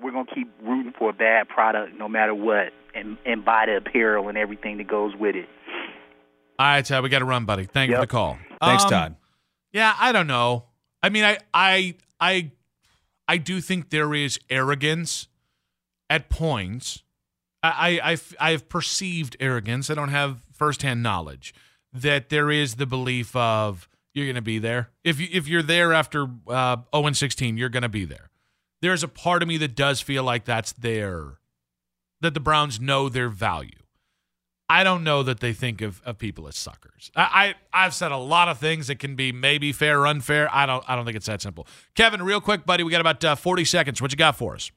We're 0.00 0.12
gonna 0.12 0.26
keep 0.34 0.48
rooting 0.62 0.92
for 0.98 1.10
a 1.10 1.12
bad 1.12 1.48
product 1.48 1.94
no 1.96 2.08
matter 2.08 2.34
what, 2.34 2.72
and 2.94 3.16
and 3.24 3.44
buy 3.44 3.66
the 3.66 3.76
apparel 3.78 4.28
and 4.28 4.36
everything 4.38 4.78
that 4.78 4.86
goes 4.88 5.14
with 5.18 5.36
it. 5.36 5.48
All 6.58 6.66
right, 6.66 6.84
Todd, 6.84 7.02
we 7.02 7.08
got 7.10 7.18
to 7.18 7.24
run, 7.26 7.44
buddy. 7.44 7.64
Thank 7.64 7.90
you 7.90 7.96
for 7.96 8.00
the 8.02 8.06
call. 8.06 8.38
Thanks, 8.62 8.84
Um, 8.84 8.90
Todd. 8.90 9.16
Yeah, 9.72 9.94
I 9.98 10.12
don't 10.12 10.26
know. 10.26 10.64
I 11.02 11.10
mean, 11.10 11.22
I, 11.22 11.36
I, 11.52 11.96
I, 12.18 12.50
I 13.28 13.36
do 13.36 13.60
think 13.60 13.90
there 13.90 14.14
is 14.14 14.40
arrogance 14.48 15.28
at 16.08 16.30
points. 16.30 17.02
I, 17.62 18.00
I, 18.00 18.10
I've, 18.12 18.34
I've 18.40 18.68
perceived 18.70 19.36
arrogance. 19.38 19.90
I 19.90 19.94
don't 19.94 20.08
have 20.08 20.38
firsthand 20.50 21.02
knowledge 21.02 21.52
that 21.92 22.30
there 22.30 22.50
is 22.50 22.76
the 22.76 22.86
belief 22.86 23.36
of 23.36 23.86
you're 24.14 24.24
going 24.24 24.36
to 24.36 24.40
be 24.40 24.58
there. 24.58 24.88
If 25.04 25.20
you, 25.20 25.28
if 25.30 25.46
you're 25.46 25.62
there 25.62 25.92
after 25.92 26.26
uh, 26.48 26.78
0 26.94 27.06
and 27.08 27.16
16, 27.16 27.58
you're 27.58 27.68
going 27.68 27.82
to 27.82 27.90
be 27.90 28.06
there. 28.06 28.30
There's 28.82 29.02
a 29.02 29.08
part 29.08 29.42
of 29.42 29.48
me 29.48 29.56
that 29.58 29.74
does 29.74 30.00
feel 30.00 30.22
like 30.22 30.44
that's 30.44 30.72
there, 30.72 31.38
that 32.20 32.34
the 32.34 32.40
Browns 32.40 32.80
know 32.80 33.08
their 33.08 33.28
value. 33.28 33.70
I 34.68 34.82
don't 34.82 35.04
know 35.04 35.22
that 35.22 35.40
they 35.40 35.52
think 35.52 35.80
of, 35.80 36.02
of 36.04 36.18
people 36.18 36.48
as 36.48 36.56
suckers. 36.56 37.10
I, 37.14 37.54
I 37.72 37.84
I've 37.84 37.94
said 37.94 38.10
a 38.10 38.16
lot 38.16 38.48
of 38.48 38.58
things 38.58 38.88
that 38.88 38.98
can 38.98 39.14
be 39.14 39.30
maybe 39.30 39.72
fair 39.72 40.00
or 40.00 40.06
unfair. 40.08 40.48
I 40.52 40.66
don't 40.66 40.84
I 40.88 40.96
don't 40.96 41.04
think 41.04 41.16
it's 41.16 41.26
that 41.26 41.40
simple. 41.40 41.68
Kevin, 41.94 42.22
real 42.22 42.40
quick, 42.40 42.66
buddy, 42.66 42.82
we 42.82 42.90
got 42.90 43.00
about 43.00 43.24
uh, 43.24 43.36
forty 43.36 43.64
seconds. 43.64 44.02
What 44.02 44.10
you 44.10 44.16
got 44.16 44.36
for 44.36 44.54
us? 44.54 44.72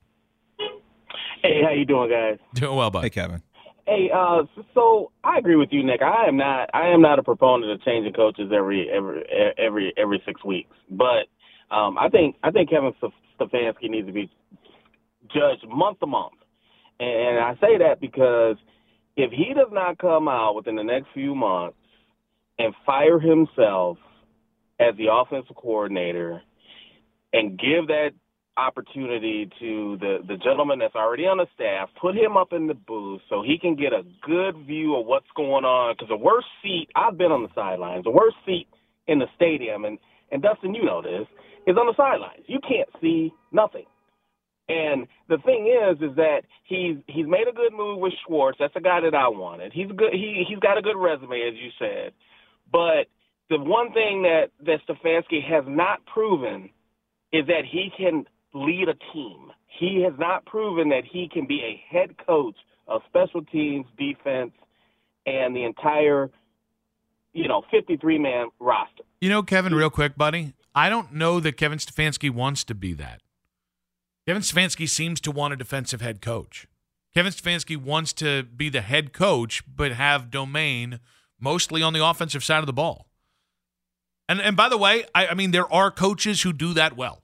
Hey, 1.42 1.62
how 1.64 1.72
you 1.72 1.86
doing, 1.86 2.10
guys? 2.10 2.38
Doing 2.54 2.76
well, 2.76 2.92
buddy. 2.92 3.06
Hey. 3.06 3.10
Kevin. 3.10 3.42
Hey, 3.88 4.12
uh, 4.14 4.44
so 4.76 5.12
I 5.24 5.40
agree 5.40 5.56
with 5.56 5.70
you, 5.72 5.84
Nick. 5.84 6.04
I 6.04 6.28
am 6.28 6.38
not. 6.38 6.70
I 6.76 6.90
am 6.90 7.02
not 7.02 7.18
a 7.18 7.24
proponent 7.24 7.72
of 7.72 7.82
changing 7.84 8.14
coaches 8.14 8.52
every 8.56 8.88
every 8.92 9.24
every 9.58 9.94
every 9.98 10.22
six 10.28 10.46
weeks. 10.46 10.76
But 10.92 11.26
um, 11.72 11.98
I 11.98 12.10
think 12.10 12.36
I 12.44 12.52
think 12.52 12.70
Kevin 12.70 12.94
Stef- 13.40 13.52
Stefanski 13.52 13.90
needs 13.90 14.08
to 14.08 14.14
be 14.14 14.30
judged 15.34 15.68
month 15.68 16.00
to 16.00 16.08
month, 16.08 16.34
and 17.00 17.40
I 17.40 17.54
say 17.56 17.78
that 17.80 18.00
because 18.02 18.58
if 19.16 19.32
he 19.32 19.54
does 19.54 19.72
not 19.72 19.98
come 19.98 20.28
out 20.28 20.56
within 20.56 20.76
the 20.76 20.84
next 20.84 21.08
few 21.14 21.36
months 21.36 21.78
and 22.58 22.74
fire 22.86 23.20
himself 23.20 23.98
as 24.80 24.96
the 24.98 25.08
offensive 25.12 25.56
coordinator 25.56 26.42
and 27.34 27.60
give 27.60 27.88
that 27.88 28.12
opportunity 28.58 29.50
to 29.60 29.98
the 30.02 30.18
the 30.28 30.36
gentleman 30.38 30.80
that's 30.80 30.96
already 30.96 31.24
on 31.24 31.38
the 31.38 31.48
staff, 31.56 31.90
put 32.02 32.16
him 32.16 32.36
up 32.36 32.52
in 32.52 32.68
the 32.68 32.74
booth 32.74 33.22
so 33.30 33.42
he 33.42 33.58
can 33.58 33.76
get 33.76 33.94
a 33.94 34.04
good 34.22 34.56
view 34.66 34.96
of 34.96 35.06
what's 35.06 35.30
going 35.36 35.64
on. 35.64 35.94
Because 35.94 36.10
the 36.10 36.18
worst 36.18 36.48
seat 36.62 36.90
I've 36.96 37.18
been 37.18 37.32
on 37.32 37.44
the 37.44 37.50
sidelines, 37.56 38.04
the 38.04 38.12
worst 38.12 38.36
seat 38.46 38.68
in 39.08 39.20
the 39.20 39.28
stadium, 39.36 39.86
and 39.86 39.98
and 40.32 40.42
Dustin, 40.42 40.76
you 40.76 40.84
know 40.86 41.02
this, 41.02 41.28
is 41.68 41.78
on 41.78 41.88
the 41.88 41.94
sidelines. 41.96 42.44
You 42.48 42.60
can't 42.62 42.90
see 43.02 43.32
nothing. 43.52 43.86
And 44.68 45.08
the 45.28 45.38
thing 45.40 45.66
is, 45.66 45.98
is 45.98 46.16
that 46.16 46.42
he's 46.64 46.98
he's 47.08 47.26
made 47.26 47.48
a 47.50 47.54
good 47.54 47.74
move 47.74 48.00
with 48.00 48.14
Schwartz. 48.26 48.58
That's 48.60 48.74
the 48.74 48.82
guy 48.82 49.02
that 49.02 49.16
I 49.16 49.28
wanted. 49.28 49.74
He's 49.74 49.88
good. 49.88 50.14
He 50.14 50.46
he's 50.48 50.60
got 50.60 50.78
a 50.78 50.82
good 50.82 50.98
resume, 50.98 51.42
as 51.42 51.56
you 51.56 51.70
said. 51.80 52.14
But 52.72 53.08
the 53.50 53.58
one 53.60 53.92
thing 53.94 54.22
that 54.24 54.52
that 54.66 54.80
Stefanski 54.88 55.44
has 55.44 55.64
not 55.68 56.06
proven 56.06 56.70
is 57.34 57.48
that 57.48 57.64
he 57.70 57.92
can 57.98 58.26
lead 58.54 58.88
a 58.90 59.14
team. 59.14 59.52
He 59.80 60.04
has 60.04 60.14
not 60.20 60.46
proven 60.46 60.90
that 60.90 61.04
he 61.12 61.30
can 61.32 61.48
be 61.48 61.62
a 61.62 61.94
head 61.94 62.16
coach 62.26 62.56
of 62.88 63.02
special 63.08 63.44
teams, 63.46 63.86
defense, 63.98 64.52
and 65.26 65.56
the 65.56 65.64
entire, 65.64 66.30
you 67.34 67.48
know, 67.48 67.64
53 67.72 68.20
man 68.20 68.48
roster. 68.60 69.04
You 69.22 69.30
know, 69.30 69.44
Kevin, 69.44 69.74
real 69.74 69.90
quick, 69.90 70.18
buddy. 70.18 70.54
I 70.76 70.90
don't 70.90 71.14
know 71.14 71.40
that 71.40 71.58
Kevin 71.58 71.80
Stefanski 71.80 72.30
wants 72.30 72.64
to 72.66 72.76
be 72.76 72.94
that. 72.94 73.22
Kevin 74.28 74.42
Stefanski 74.42 74.88
seems 74.88 75.20
to 75.22 75.32
want 75.32 75.54
a 75.54 75.58
defensive 75.58 76.02
head 76.02 76.22
coach. 76.22 76.68
Kevin 77.14 77.32
Stefanski 77.32 77.76
wants 77.76 78.14
to 78.14 78.44
be 78.44 78.70
the 78.70 78.82
head 78.82 79.12
coach, 79.12 79.64
but 79.68 79.92
have 79.92 80.30
domain 80.30 81.00
mostly 81.40 81.82
on 81.82 81.94
the 81.94 82.06
offensive 82.06 82.44
side 82.44 82.60
of 82.60 82.68
the 82.68 82.74
ball. 82.74 83.08
And 84.28 84.40
and 84.40 84.56
by 84.56 84.70
the 84.70 84.78
way, 84.78 85.06
I, 85.16 85.28
I 85.28 85.34
mean 85.34 85.52
there 85.52 85.72
are 85.74 85.90
coaches 85.90 86.44
who 86.44 86.54
do 86.54 86.74
that 86.74 86.96
well. 86.96 87.24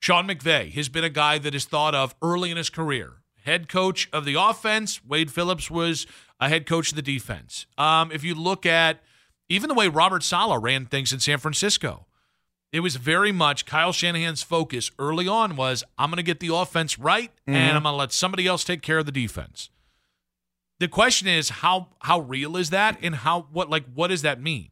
Sean 0.00 0.28
McVay 0.28 0.72
has 0.74 0.88
been 0.88 1.02
a 1.02 1.10
guy 1.10 1.38
that 1.38 1.54
is 1.54 1.64
thought 1.64 1.94
of 1.94 2.14
early 2.22 2.52
in 2.52 2.56
his 2.56 2.70
career. 2.70 3.14
Head 3.44 3.68
coach 3.68 4.08
of 4.12 4.24
the 4.24 4.34
offense. 4.34 5.04
Wade 5.04 5.32
Phillips 5.32 5.70
was 5.70 6.06
a 6.38 6.48
head 6.48 6.66
coach 6.66 6.90
of 6.90 6.96
the 6.96 7.02
defense. 7.02 7.66
Um, 7.76 8.12
if 8.12 8.22
you 8.22 8.36
look 8.36 8.64
at 8.64 9.02
even 9.48 9.68
the 9.68 9.74
way 9.74 9.88
Robert 9.88 10.22
Saleh 10.22 10.62
ran 10.62 10.86
things 10.86 11.12
in 11.12 11.20
San 11.20 11.38
Francisco, 11.38 12.06
it 12.72 12.80
was 12.80 12.96
very 12.96 13.32
much 13.32 13.64
Kyle 13.64 13.92
Shanahan's 13.92 14.42
focus 14.42 14.90
early 14.98 15.26
on 15.26 15.56
was 15.56 15.84
I'm 15.96 16.10
going 16.10 16.18
to 16.18 16.22
get 16.22 16.40
the 16.40 16.54
offense 16.54 16.98
right 16.98 17.32
and 17.46 17.76
I'm 17.76 17.82
going 17.82 17.94
to 17.94 17.96
let 17.96 18.12
somebody 18.12 18.46
else 18.46 18.62
take 18.62 18.82
care 18.82 18.98
of 18.98 19.06
the 19.06 19.12
defense. 19.12 19.70
The 20.80 20.88
question 20.88 21.26
is 21.28 21.48
how 21.48 21.88
how 22.00 22.20
real 22.20 22.56
is 22.56 22.70
that 22.70 22.98
and 23.02 23.14
how 23.14 23.46
what 23.52 23.68
like 23.70 23.84
what 23.94 24.08
does 24.08 24.22
that 24.22 24.40
mean? 24.40 24.68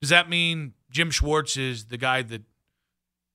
Does 0.00 0.10
that 0.10 0.28
mean 0.28 0.72
Jim 0.90 1.10
Schwartz 1.10 1.56
is 1.56 1.86
the 1.86 1.96
guy 1.96 2.22
that 2.22 2.42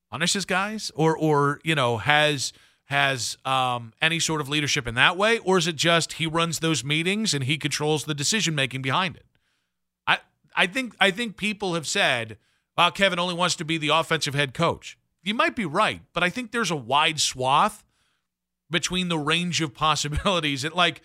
punishes 0.10 0.44
guys 0.46 0.92
or 0.96 1.16
or 1.16 1.62
you 1.64 1.76
know 1.76 1.98
has 1.98 2.52
has 2.86 3.38
um, 3.46 3.94
any 4.02 4.20
sort 4.20 4.42
of 4.42 4.50
leadership 4.50 4.88
in 4.88 4.96
that 4.96 5.16
way, 5.16 5.38
or 5.40 5.60
is 5.60 5.68
it 5.68 5.76
just 5.76 6.14
he 6.14 6.26
runs 6.26 6.60
those 6.60 6.84
meetings 6.84 7.36
and 7.36 7.44
he 7.44 7.56
controls 7.56 8.06
the 8.06 8.16
decision 8.16 8.56
making 8.56 8.82
behind 8.82 9.16
it? 9.16 9.26
I 10.56 10.68
think 10.68 10.96
I 11.00 11.12
think 11.12 11.38
people 11.38 11.74
have 11.74 11.88
said, 11.88 12.38
"Well, 12.78 12.92
Kevin 12.92 13.20
only 13.20 13.36
wants 13.36 13.56
to 13.58 13.66
be 13.66 13.78
the 13.78 13.90
offensive 13.90 14.34
head 14.34 14.54
coach." 14.54 14.98
You 15.24 15.34
might 15.34 15.56
be 15.56 15.66
right, 15.66 16.02
but 16.14 16.24
I 16.24 16.30
think 16.30 16.52
there's 16.52 16.72
a 16.72 16.76
wide 16.76 17.20
swath 17.20 17.84
between 18.70 19.10
the 19.10 19.18
range 19.18 19.62
of 19.62 19.74
possibilities. 19.76 20.64
It 20.64 20.76
like 20.76 21.02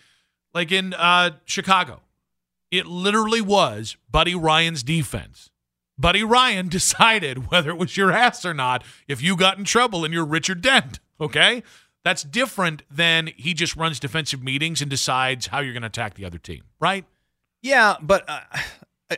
like 0.52 0.70
in 0.70 0.94
uh, 0.94 1.32
Chicago, 1.44 2.02
it 2.70 2.86
literally 2.86 3.40
was 3.40 3.96
Buddy 4.10 4.34
Ryan's 4.34 4.82
defense. 4.82 5.50
Buddy 5.98 6.22
Ryan 6.22 6.68
decided 6.70 7.50
whether 7.50 7.70
it 7.70 7.78
was 7.78 7.96
your 7.96 8.12
ass 8.12 8.44
or 8.44 8.54
not 8.54 8.84
if 9.08 9.22
you 9.22 9.36
got 9.36 9.58
in 9.58 9.64
trouble 9.64 10.04
and 10.04 10.12
you're 10.12 10.24
Richard 10.24 10.60
Dent. 10.60 11.00
Okay? 11.20 11.62
That's 12.04 12.22
different 12.22 12.82
than 12.90 13.30
he 13.36 13.54
just 13.54 13.76
runs 13.76 13.98
defensive 13.98 14.42
meetings 14.42 14.82
and 14.82 14.90
decides 14.90 15.46
how 15.46 15.60
you're 15.60 15.72
going 15.72 15.82
to 15.82 15.88
attack 15.88 16.14
the 16.14 16.24
other 16.26 16.38
team, 16.38 16.64
right? 16.78 17.06
Yeah, 17.62 17.96
but 18.02 18.28
uh, 18.28 18.40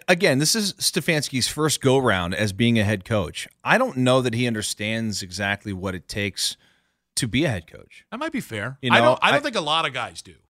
again, 0.09 0.38
this 0.38 0.54
is 0.54 0.72
Stefanski's 0.74 1.48
first 1.48 1.80
go 1.80 1.98
round 1.98 2.35
as 2.35 2.52
being 2.52 2.78
a 2.78 2.85
head 2.85 3.04
coach. 3.04 3.48
I 3.64 3.78
don't 3.78 3.96
know 3.98 4.20
that 4.22 4.35
he 4.35 4.46
understands 4.46 5.22
exactly 5.22 5.72
what 5.72 5.94
it 5.94 6.09
takes 6.09 6.56
to 7.16 7.26
be 7.28 7.44
a 7.44 7.48
head 7.48 7.66
coach. 7.66 8.04
That 8.11 8.18
might 8.18 8.32
be 8.32 8.40
fair. 8.40 8.78
You 8.82 8.92
I 8.92 9.00
don't 9.00 9.18
I 9.22 9.30
don't 9.30 9.40
I- 9.40 9.42
think 9.42 9.56
a 9.56 9.61
lot 9.61 9.87
of 9.87 9.92
guys 9.92 10.22
do. 10.22 10.35